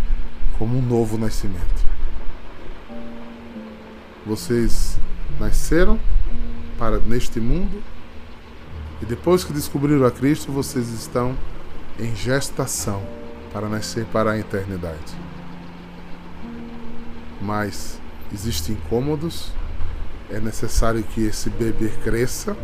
como 0.57 0.77
um 0.77 0.81
novo 0.81 1.17
nascimento. 1.17 1.89
Vocês 4.25 4.99
nasceram 5.39 5.99
para 6.77 6.99
neste 6.99 7.39
mundo 7.39 7.81
e 9.01 9.05
depois 9.05 9.43
que 9.43 9.53
descobriram 9.53 10.05
a 10.05 10.11
Cristo, 10.11 10.51
vocês 10.51 10.89
estão 10.89 11.37
em 11.99 12.15
gestação 12.15 13.01
para 13.53 13.67
nascer 13.67 14.05
para 14.05 14.31
a 14.31 14.37
eternidade. 14.37 15.17
Mas 17.41 17.99
existem 18.33 18.75
incômodos, 18.75 19.51
é 20.29 20.39
necessário 20.39 21.01
que 21.03 21.25
esse 21.25 21.49
bebê 21.49 21.89
cresça, 22.03 22.55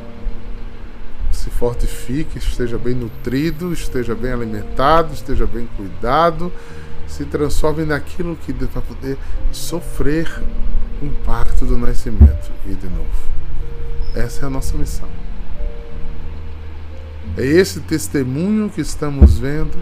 se 1.31 1.49
fortifique, 1.49 2.37
esteja 2.37 2.77
bem 2.77 2.95
nutrido, 2.95 3.73
esteja 3.73 4.15
bem 4.15 4.31
alimentado, 4.31 5.13
esteja 5.13 5.45
bem 5.45 5.67
cuidado, 5.77 6.51
se 7.07 7.25
transforme 7.25 7.85
naquilo 7.85 8.35
que 8.35 8.53
para 8.53 8.81
poder 8.81 9.17
sofrer 9.51 10.29
impacto 11.01 11.65
do 11.65 11.77
nascimento 11.77 12.51
e 12.65 12.73
de 12.73 12.87
novo. 12.87 13.09
Essa 14.15 14.45
é 14.45 14.47
a 14.47 14.49
nossa 14.49 14.77
missão. 14.77 15.24
É 17.37 17.43
esse 17.45 17.81
testemunho 17.81 18.69
que 18.69 18.79
estamos 18.79 19.37
vendo 19.37 19.77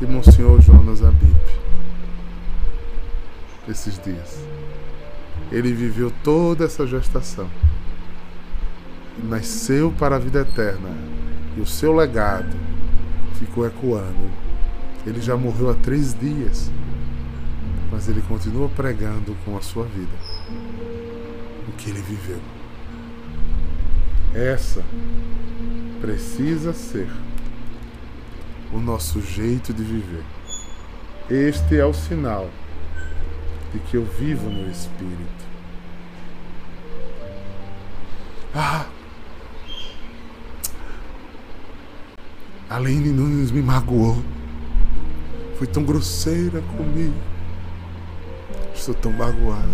de 0.00 0.06
Monsenhor 0.06 0.60
Jonas 0.60 1.04
Abib 1.04 1.38
esses 3.70 4.00
dias. 4.02 4.38
ele 5.52 5.72
viveu 5.72 6.12
toda 6.24 6.64
essa 6.64 6.86
gestação. 6.86 7.48
Nasceu 9.22 9.92
para 9.98 10.16
a 10.16 10.18
vida 10.18 10.40
eterna 10.40 10.90
e 11.56 11.60
o 11.60 11.66
seu 11.66 11.94
legado 11.94 12.56
ficou 13.38 13.66
ecoando. 13.66 14.30
Ele 15.06 15.20
já 15.20 15.36
morreu 15.36 15.70
há 15.70 15.74
três 15.74 16.12
dias, 16.12 16.70
mas 17.90 18.08
ele 18.08 18.20
continua 18.22 18.68
pregando 18.68 19.36
com 19.44 19.56
a 19.56 19.62
sua 19.62 19.84
vida 19.84 20.16
o 21.68 21.72
que 21.72 21.90
ele 21.90 22.02
viveu. 22.02 22.40
Essa 24.34 24.84
precisa 26.00 26.72
ser 26.72 27.08
o 28.72 28.78
nosso 28.78 29.20
jeito 29.20 29.72
de 29.72 29.82
viver. 29.82 30.24
Este 31.28 31.76
é 31.76 31.84
o 31.84 31.92
sinal 31.92 32.48
de 33.72 33.78
que 33.80 33.96
eu 33.96 34.04
vivo 34.04 34.48
no 34.48 34.70
Espírito. 34.70 35.48
Ah! 38.54 38.86
Aline 42.70 43.10
Nunes 43.10 43.50
me 43.50 43.62
magoou. 43.62 44.22
Foi 45.58 45.66
tão 45.66 45.82
grosseira 45.82 46.60
comigo. 46.76 47.14
Estou 48.74 48.94
tão 48.94 49.12
magoada. 49.12 49.66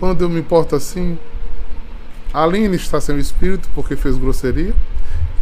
Quando 0.00 0.22
eu 0.22 0.28
me 0.28 0.40
importo 0.40 0.74
assim, 0.74 1.18
a 2.32 2.42
Aline 2.42 2.76
está 2.76 3.00
sem 3.00 3.14
o 3.14 3.18
espírito 3.18 3.68
porque 3.74 3.96
fez 3.96 4.16
grosseria. 4.16 4.74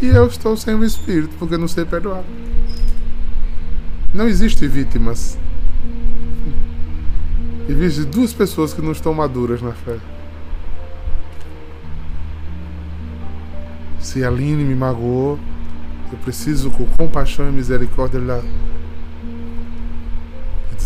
E 0.01 0.07
eu 0.07 0.27
estou 0.27 0.57
sem 0.57 0.75
o 0.75 0.85
espírito 0.85 1.35
porque 1.39 1.57
não 1.57 1.69
sei 1.69 1.85
perdoar. 1.85 2.25
Não 4.13 4.27
existe 4.27 4.67
vítimas. 4.67 5.39
Existem 7.69 8.05
duas 8.07 8.33
pessoas 8.33 8.73
que 8.73 8.83
não 8.83 8.93
estão 8.93 9.15
maduras 9.15 9.63
na 9.63 9.73
fé. 9.73 9.99
Se 14.01 14.25
a 14.25 14.29
Aline 14.29 14.65
me 14.65 14.75
magoou, 14.75 15.39
eu 16.11 16.19
preciso 16.19 16.71
com 16.71 16.85
compaixão 16.87 17.49
e 17.49 17.53
misericórdia 17.53 18.19
lá 18.19 18.43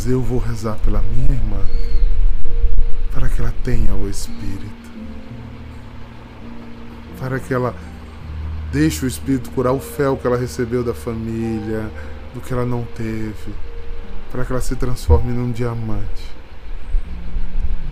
dizer 0.04 0.12
eu 0.12 0.20
vou 0.20 0.38
rezar 0.38 0.76
pela 0.84 1.00
minha 1.00 1.30
irmã 1.30 1.60
para 3.12 3.26
que 3.28 3.40
ela 3.40 3.54
tenha 3.62 3.94
o 3.94 4.08
Espírito, 4.08 4.83
para 7.18 7.38
que 7.38 7.52
ela 7.52 7.74
deixe 8.72 9.04
o 9.04 9.08
Espírito 9.08 9.50
curar 9.50 9.72
o 9.72 9.80
fel 9.80 10.16
que 10.16 10.26
ela 10.26 10.36
recebeu 10.36 10.82
da 10.82 10.94
família, 10.94 11.88
do 12.34 12.40
que 12.40 12.52
ela 12.52 12.66
não 12.66 12.84
teve, 12.96 13.54
para 14.32 14.44
que 14.44 14.52
ela 14.52 14.60
se 14.60 14.74
transforme 14.74 15.32
num 15.32 15.52
diamante. 15.52 16.34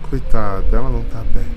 Coitada, 0.09 0.75
ela 0.75 0.89
não 0.89 1.01
está 1.01 1.23
bem. 1.33 1.47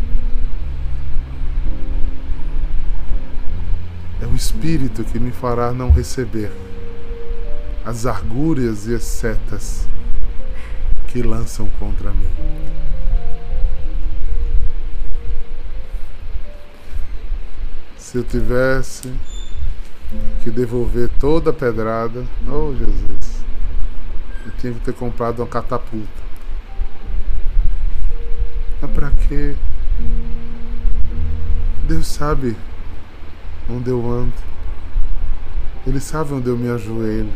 É 4.22 4.26
o 4.26 4.34
Espírito 4.34 5.04
que 5.04 5.18
me 5.18 5.30
fará 5.30 5.72
não 5.72 5.90
receber 5.90 6.50
as 7.84 8.06
argúrias 8.06 8.86
e 8.86 8.94
as 8.94 9.02
setas 9.02 9.88
que 11.08 11.22
lançam 11.22 11.68
contra 11.78 12.10
mim. 12.10 12.30
Se 18.06 18.18
eu 18.18 18.22
tivesse 18.22 19.12
que 20.44 20.48
devolver 20.48 21.10
toda 21.18 21.50
a 21.50 21.52
pedrada, 21.52 22.24
oh 22.48 22.72
Jesus, 22.72 23.44
eu 24.44 24.52
tinha 24.60 24.72
que 24.74 24.78
ter 24.78 24.94
comprado 24.94 25.40
uma 25.40 25.48
catapulta. 25.48 26.22
Mas 28.80 28.90
para 28.92 29.10
quê? 29.10 29.56
Deus 31.88 32.06
sabe 32.06 32.56
onde 33.68 33.90
eu 33.90 34.08
ando. 34.08 34.32
Ele 35.84 35.98
sabe 35.98 36.34
onde 36.34 36.48
eu 36.48 36.56
me 36.56 36.70
ajoelho. 36.70 37.32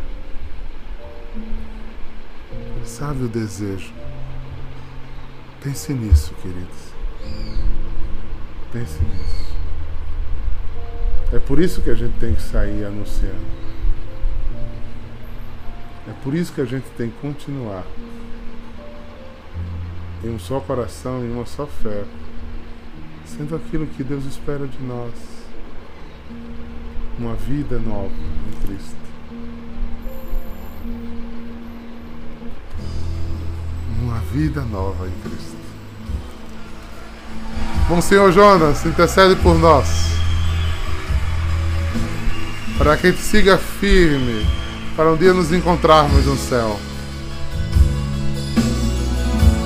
Ele 2.77 2.87
sabe 2.87 3.25
o 3.25 3.29
desejo. 3.29 3.93
Pense 5.65 5.93
nisso, 5.93 6.33
queridos. 6.41 6.95
Pense 8.71 9.03
nisso. 9.03 9.40
É 11.33 11.39
por 11.39 11.61
isso 11.61 11.81
que 11.81 11.91
a 11.91 11.95
gente 11.95 12.19
tem 12.19 12.35
que 12.35 12.43
sair 12.43 12.85
anunciando. 12.85 13.61
É 16.09 16.13
por 16.25 16.35
isso 16.35 16.53
que 16.53 16.61
a 16.61 16.65
gente 16.65 16.87
tem 16.97 17.11
que 17.11 17.17
continuar 17.19 17.85
em 20.25 20.29
um 20.31 20.39
só 20.39 20.59
coração, 20.61 21.25
em 21.25 21.31
uma 21.33 21.47
só 21.47 21.67
fé, 21.67 22.05
sendo 23.25 23.55
aquilo 23.55 23.87
que 23.87 24.03
Deus 24.03 24.25
espera 24.25 24.67
de 24.67 24.83
nós 24.83 25.13
uma 27.19 27.35
vida 27.35 27.79
nova 27.79 28.09
em 28.09 28.67
Cristo. 28.67 28.97
Uma 34.03 34.19
vida 34.33 34.63
nova 34.63 35.07
em 35.07 35.13
Cristo. 35.23 35.57
Bom 37.89 38.01
Senhor 38.01 38.33
Jonas, 38.33 38.85
intercede 38.87 39.37
por 39.43 39.55
nós. 39.59 40.11
Para 42.81 42.97
que 42.97 43.09
a 43.09 43.11
gente 43.11 43.23
siga 43.23 43.59
firme, 43.59 44.47
para 44.97 45.13
um 45.13 45.17
dia 45.17 45.35
nos 45.35 45.53
encontrarmos 45.53 46.25
no 46.25 46.35
céu. 46.35 46.81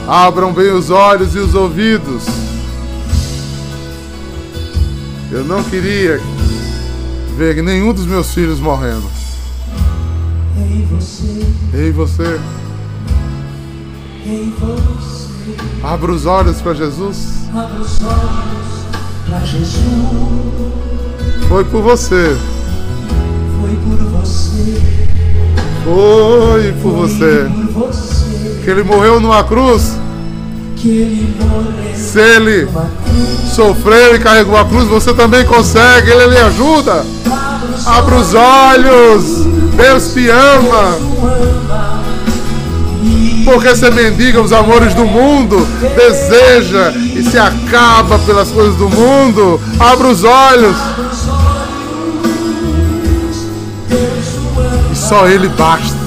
Abram 0.09 0.53
bem 0.53 0.73
os 0.73 0.91
olhos 0.91 1.37
e 1.37 1.39
os 1.39 1.55
ouvidos. 1.55 2.25
Eu 5.31 5.45
não 5.45 5.63
queria 5.63 6.21
ver 7.37 7.63
nenhum 7.63 7.93
dos 7.93 8.05
meus 8.05 8.35
filhos 8.35 8.59
morrendo. 8.59 9.09
Ei 10.59 10.85
você, 10.91 11.47
Ei 11.73 11.93
você, 11.93 12.41
ei 14.27 14.53
você, 14.59 15.57
abra 15.85 16.11
os 16.11 16.27
olhos 16.27 16.61
para 16.61 16.75
Jesus. 16.75 17.49
abra 17.55 17.81
os 17.81 18.01
olhos 18.03 19.29
pra 19.29 19.39
Jesus. 19.39 19.79
Foi 21.49 21.65
por 21.65 21.81
você, 21.81 22.37
Foi 25.85 26.73
por 26.83 26.93
você, 26.93 27.47
Que 28.65 28.71
ele 28.71 28.83
morreu 28.83 29.21
numa 29.21 29.45
cruz. 29.45 29.99
que 30.77 30.89
ele 30.89 31.35
morreu 31.41 31.95
Se 31.95 32.19
ele 32.19 32.69
sofreu 33.55 34.17
e 34.17 34.19
carregou 34.19 34.57
a 34.57 34.65
cruz, 34.65 34.89
você 34.89 35.13
também 35.15 35.45
consegue. 35.45 36.11
Ele 36.11 36.27
lhe 36.29 36.39
ajuda. 36.39 37.05
Abra 37.87 38.17
os 38.17 38.35
olhos. 38.35 39.45
Deus 39.77 40.13
te 40.13 40.29
ama. 40.31 40.99
Porque 43.45 43.69
você 43.69 43.91
mendiga 43.91 44.41
os 44.41 44.53
amores 44.53 44.95
do 44.95 45.05
mundo, 45.05 45.67
deseja 45.95 46.93
e 46.93 47.23
se 47.23 47.39
acaba 47.39 48.19
pelas 48.21 48.49
coisas 48.51 48.75
do 48.77 48.89
mundo. 48.89 49.61
Abra 49.79 50.09
os 50.09 50.25
olhos. 50.25 50.75
Só 55.05 55.29
Ele 55.29 55.49
basta. 55.49 56.05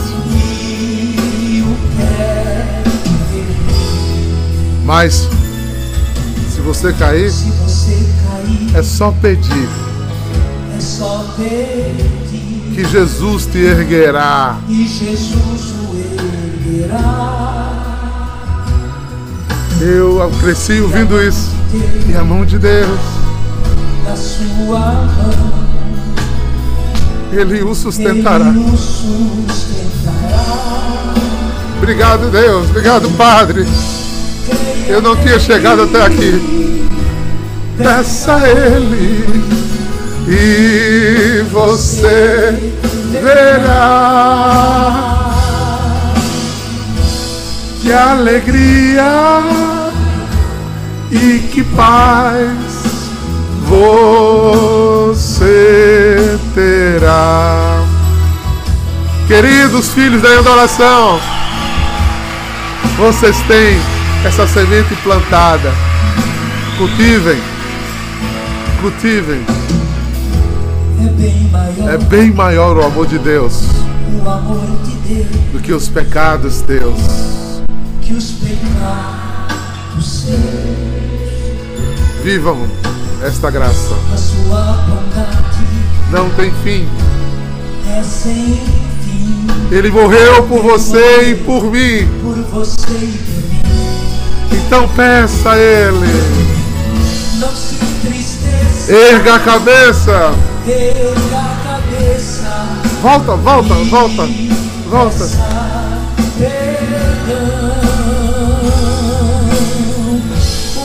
Mas 4.83 5.27
se 6.49 6.61
você 6.61 6.91
cair, 6.93 7.31
é 8.73 8.81
só 8.81 9.11
pedir 9.11 9.69
é 11.39 11.95
que 12.73 12.85
Jesus 12.85 13.45
te 13.45 13.59
erguerá. 13.59 14.57
Eu 19.79 20.31
cresci 20.39 20.81
ouvindo 20.81 21.21
isso. 21.21 21.51
E 22.09 22.15
a 22.15 22.23
mão 22.23 22.45
de 22.45 22.57
Deus, 22.57 22.99
Da 24.05 24.15
sua 24.15 24.79
mão 24.79 25.66
Ele 27.31 27.63
o 27.63 27.75
sustentará. 27.75 28.53
Obrigado, 31.77 32.31
Deus. 32.31 32.69
Obrigado, 32.69 33.09
Padre. 33.11 33.65
Eu 34.87 35.01
não 35.01 35.15
tinha 35.17 35.39
chegado 35.39 35.83
até 35.83 36.05
aqui. 36.05 36.87
Peça 37.77 38.35
a 38.35 38.49
Ele 38.49 39.43
e 40.27 41.43
você 41.51 42.73
verá 43.21 45.29
que 47.81 47.93
alegria 47.93 49.41
e 51.11 51.39
que 51.51 51.63
paz 51.63 52.77
você 53.67 56.06
terá. 56.53 57.83
Queridos 59.27 59.89
filhos 59.89 60.21
da 60.21 60.39
adoração, 60.39 61.19
vocês 62.97 63.37
têm 63.41 63.77
essa 64.25 64.47
semente 64.47 64.95
plantada. 65.03 65.71
Cultivem, 66.77 67.37
cultivem. 68.81 69.45
É 70.99 71.09
bem 71.09 71.49
maior 71.51 71.89
É 71.89 71.97
bem 71.97 72.31
maior 72.31 72.77
o 72.77 72.85
amor 72.85 73.07
de 73.07 73.19
Deus 73.19 73.87
o 74.13 74.29
amor 74.29 74.65
de 74.83 74.95
Deus 75.13 75.27
do 75.51 75.59
que 75.59 75.73
os 75.73 75.89
pecados, 75.89 76.61
Deus. 76.61 76.99
que 78.01 78.13
os 78.13 78.31
pecados 78.31 80.05
seus. 80.05 80.37
Vivam 82.23 82.67
esta 83.23 83.49
graça. 83.49 83.95
A 84.13 84.17
sua 84.17 84.61
bondade 84.87 85.36
Não 86.11 86.29
tem 86.31 86.51
fim. 86.63 86.87
é 87.89 88.01
sem 88.03 88.33
fim 89.03 89.47
Ele 89.71 89.91
morreu 89.91 90.43
por 90.43 90.61
você 90.61 91.31
e 91.31 91.35
por 91.35 91.63
mim. 91.65 92.07
por 92.21 92.35
você 92.63 92.81
e 92.91 93.17
por 93.17 93.43
mim. 93.43 94.57
Então 94.65 94.87
peça 94.89 95.51
a 95.51 95.57
Ele. 95.57 96.07
Não 97.39 97.49
se 97.49 97.75
entristeça, 97.75 98.91
Erga 98.91 99.35
a 99.35 99.39
cabeça. 99.39 100.33
erga 100.65 101.37
a 101.37 101.55
cabeça. 101.63 102.67
Volta, 103.01 103.35
volta, 103.35 103.73
volta. 103.89 104.27
Volta. 104.89 105.27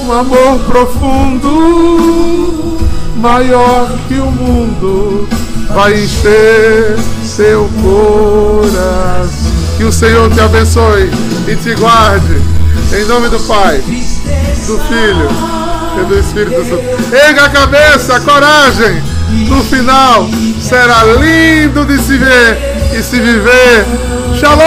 Um 0.04 0.12
amor 0.12 0.58
profundo, 0.66 1.48
maior 3.22 3.88
que 4.08 4.14
o 4.14 4.30
mundo, 4.32 5.28
vai 5.72 5.94
encher 5.94 6.96
seu 7.24 7.70
coração. 7.80 9.52
Que 9.76 9.84
o 9.84 9.92
Senhor 9.92 10.28
te 10.30 10.40
abençoe 10.40 11.08
e 11.46 11.54
te 11.54 11.72
guarde. 11.76 12.42
Em 12.92 13.04
nome 13.06 13.28
do 13.28 13.38
Pai, 13.40 13.78
do 13.78 14.78
Filho 14.88 15.28
e 16.00 16.04
do 16.04 16.18
Espírito 16.18 16.64
Santo. 16.64 16.82
Erga 17.14 17.44
a 17.44 17.48
cabeça, 17.48 18.20
coragem. 18.20 19.00
No 19.48 19.62
final 19.62 20.28
será 20.60 21.04
lindo 21.04 21.84
de 21.86 21.98
se 22.02 22.18
ver 22.18 22.58
e 22.92 23.02
se 23.02 23.20
viver. 23.20 23.86
Shalom! 24.38 24.62